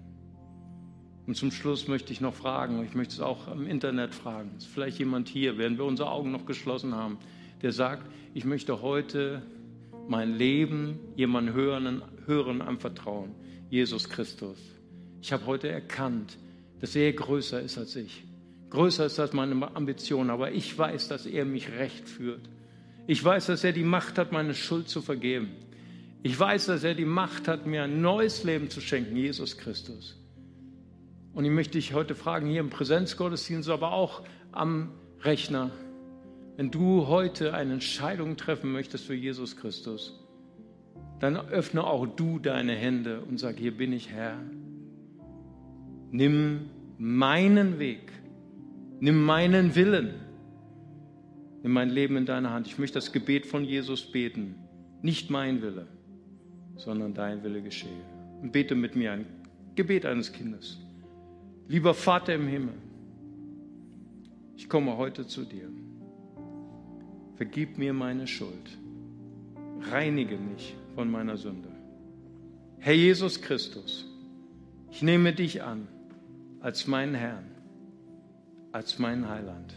Und 1.27 1.37
zum 1.37 1.51
Schluss 1.51 1.89
möchte 1.89 2.13
ich 2.13 2.21
noch 2.21 2.35
fragen, 2.35 2.85
ich 2.85 2.95
möchte 2.95 3.15
es 3.15 3.21
auch 3.21 3.51
im 3.53 3.67
Internet 3.67 4.15
fragen, 4.15 4.51
ist 4.57 4.67
vielleicht 4.67 4.99
jemand 4.99 5.29
hier, 5.29 5.59
während 5.59 5.79
wir 5.79 5.85
unsere 5.85 6.11
Augen 6.11 6.31
noch 6.31 6.47
geschlossen 6.47 6.95
haben, 6.95 7.19
der 7.63 7.73
sagt, 7.73 8.07
ich 8.35 8.45
möchte 8.45 8.83
heute 8.83 9.43
mein 10.07 10.35
Leben 10.35 11.01
jemandem 11.17 11.55
hören 12.27 12.63
anvertrauen, 12.63 13.33
Jesus 13.69 14.09
Christus. 14.09 14.59
Ich 15.23 15.33
habe 15.33 15.47
heute 15.47 15.69
erkannt, 15.69 16.39
dass 16.81 16.95
er 16.95 17.13
größer 17.13 17.61
ist 17.61 17.79
als 17.79 17.97
ich. 17.97 18.23
Größer 18.71 19.07
ist 19.07 19.19
als 19.19 19.33
meine 19.33 19.75
Ambition, 19.75 20.31
aber 20.31 20.53
ich 20.53 20.77
weiß, 20.77 21.09
dass 21.09 21.27
er 21.27 21.45
mich 21.45 21.73
recht 21.73 22.09
führt. 22.09 22.49
Ich 23.07 23.23
weiß, 23.23 23.47
dass 23.47 23.65
er 23.65 23.73
die 23.73 23.85
Macht 23.85 24.19
hat, 24.19 24.33
meine 24.33 24.55
Schuld 24.55 24.89
zu 24.89 25.03
vergeben. 25.03 25.51
Ich 26.23 26.39
weiß, 26.39 26.67
dass 26.67 26.85
er 26.85 26.95
die 26.95 27.05
Macht 27.05 27.49
hat, 27.49 27.67
mir 27.67 27.83
ein 27.83 28.01
neues 28.01 28.45
Leben 28.45 28.71
zu 28.71 28.81
schenken, 28.81 29.15
Jesus 29.15 29.59
Christus. 29.59 30.17
Und 31.35 31.45
ich 31.45 31.51
möchte 31.51 31.73
dich 31.73 31.93
heute 31.93 32.15
fragen, 32.15 32.49
hier 32.49 32.61
im 32.61 32.71
Präsenzgottesdienst, 32.71 33.69
aber 33.69 33.93
auch 33.93 34.23
am 34.53 34.93
Rechner, 35.21 35.71
wenn 36.57 36.71
du 36.71 37.09
heute 37.09 37.53
eine 37.53 37.75
Entscheidung 37.75 38.37
treffen 38.37 38.73
möchtest 38.73 39.05
für 39.05 39.15
Jesus 39.15 39.57
Christus, 39.57 40.19
dann 41.21 41.37
öffne 41.37 41.85
auch 41.85 42.07
du 42.07 42.39
deine 42.39 42.75
Hände 42.75 43.21
und 43.21 43.39
sag, 43.39 43.59
hier 43.59 43.77
bin 43.77 43.93
ich 43.93 44.09
Herr. 44.11 44.39
Nimm 46.11 46.71
meinen 46.97 47.79
Weg, 47.79 48.13
nimm 49.01 49.25
meinen 49.25 49.75
Willen, 49.75 50.15
nimm 51.65 51.73
mein 51.73 51.91
Leben 51.91 52.17
in 52.17 52.27
deine 52.27 52.51
Hand. 52.51 52.69
Ich 52.69 52.79
möchte 52.79 52.95
das 52.95 53.11
Gebet 53.11 53.47
von 53.47 53.65
Jesus 53.65 54.13
beten, 54.13 54.55
nicht 55.03 55.31
mein 55.31 55.61
Wille 55.61 55.89
sondern 56.77 57.15
dein 57.15 57.43
Wille 57.43 57.63
geschehe. 57.63 58.05
Und 58.43 58.53
bete 58.53 58.75
mit 58.75 58.97
mir 58.97 59.13
ein 59.13 59.27
Gebet 59.75 60.07
eines 60.07 60.33
Kindes. 60.33 60.79
Lieber 61.69 61.95
Vater 61.95 62.35
im 62.35 62.47
Himmel, 62.47 62.75
ich 64.57 64.69
komme 64.69 64.97
heute 64.97 65.27
zu 65.27 65.45
dir. 65.45 65.69
Vergib 67.37 67.79
mir 67.79 67.93
meine 67.93 68.27
Schuld. 68.27 68.79
Reinige 69.91 70.37
mich 70.37 70.77
von 70.95 71.11
meiner 71.11 71.37
Sünde. 71.37 71.69
Herr 72.79 72.95
Jesus 72.95 73.41
Christus, 73.41 74.07
ich 74.91 75.03
nehme 75.03 75.33
dich 75.33 75.63
an 75.63 75.89
als 76.61 76.87
meinen 76.87 77.15
Herrn, 77.15 77.45
als 78.73 78.99
meinen 78.99 79.29
Heiland. 79.29 79.75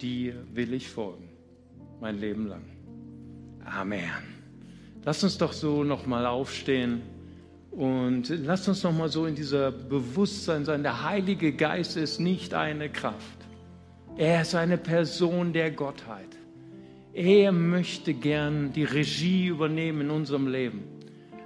Dir 0.00 0.34
will 0.52 0.74
ich 0.74 0.88
folgen, 0.88 1.28
mein 2.00 2.18
Leben 2.18 2.46
lang. 2.46 2.64
Amen. 3.64 4.02
Lass 5.04 5.24
uns 5.24 5.38
doch 5.38 5.52
so 5.52 5.84
nochmal 5.84 6.26
aufstehen 6.26 7.00
und 7.70 8.28
lass 8.28 8.68
uns 8.68 8.82
nochmal 8.82 9.08
so 9.08 9.26
in 9.26 9.34
dieser 9.34 9.70
Bewusstsein 9.70 10.64
sein. 10.64 10.82
Der 10.82 11.02
Heilige 11.02 11.52
Geist 11.52 11.96
ist 11.96 12.20
nicht 12.20 12.52
eine 12.52 12.90
Kraft. 12.90 13.38
Er 14.16 14.42
ist 14.42 14.54
eine 14.54 14.76
Person 14.76 15.52
der 15.52 15.70
Gottheit. 15.70 16.28
Er 17.14 17.52
möchte 17.52 18.12
gern 18.12 18.72
die 18.72 18.84
Regie 18.84 19.46
übernehmen 19.46 20.02
in 20.02 20.10
unserem 20.10 20.48
Leben. 20.48 20.84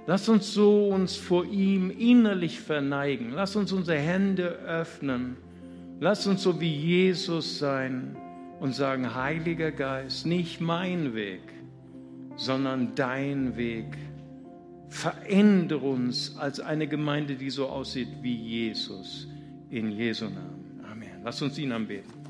Lass 0.07 0.27
uns 0.27 0.53
so 0.53 0.89
uns 0.89 1.15
vor 1.15 1.45
ihm 1.45 1.89
innerlich 1.89 2.59
verneigen. 2.59 3.31
Lass 3.31 3.55
uns 3.55 3.71
unsere 3.71 3.97
Hände 3.97 4.43
öffnen. 4.65 5.37
Lass 6.01 6.27
uns 6.27 6.43
so 6.43 6.59
wie 6.59 6.73
Jesus 6.73 7.59
sein 7.59 8.17
und 8.61 8.75
sagen, 8.75 9.15
Heiliger 9.15 9.71
Geist, 9.71 10.27
nicht 10.27 10.61
mein 10.61 11.15
Weg, 11.15 11.41
sondern 12.35 12.93
dein 12.93 13.57
Weg. 13.57 13.97
Verändere 14.87 15.83
uns 15.87 16.37
als 16.37 16.59
eine 16.59 16.87
Gemeinde, 16.87 17.35
die 17.35 17.49
so 17.49 17.67
aussieht 17.67 18.09
wie 18.21 18.35
Jesus. 18.35 19.27
In 19.71 19.89
Jesu 19.91 20.25
Namen. 20.25 20.79
Amen. 20.91 21.21
Lass 21.23 21.41
uns 21.41 21.57
ihn 21.57 21.71
anbeten. 21.71 22.20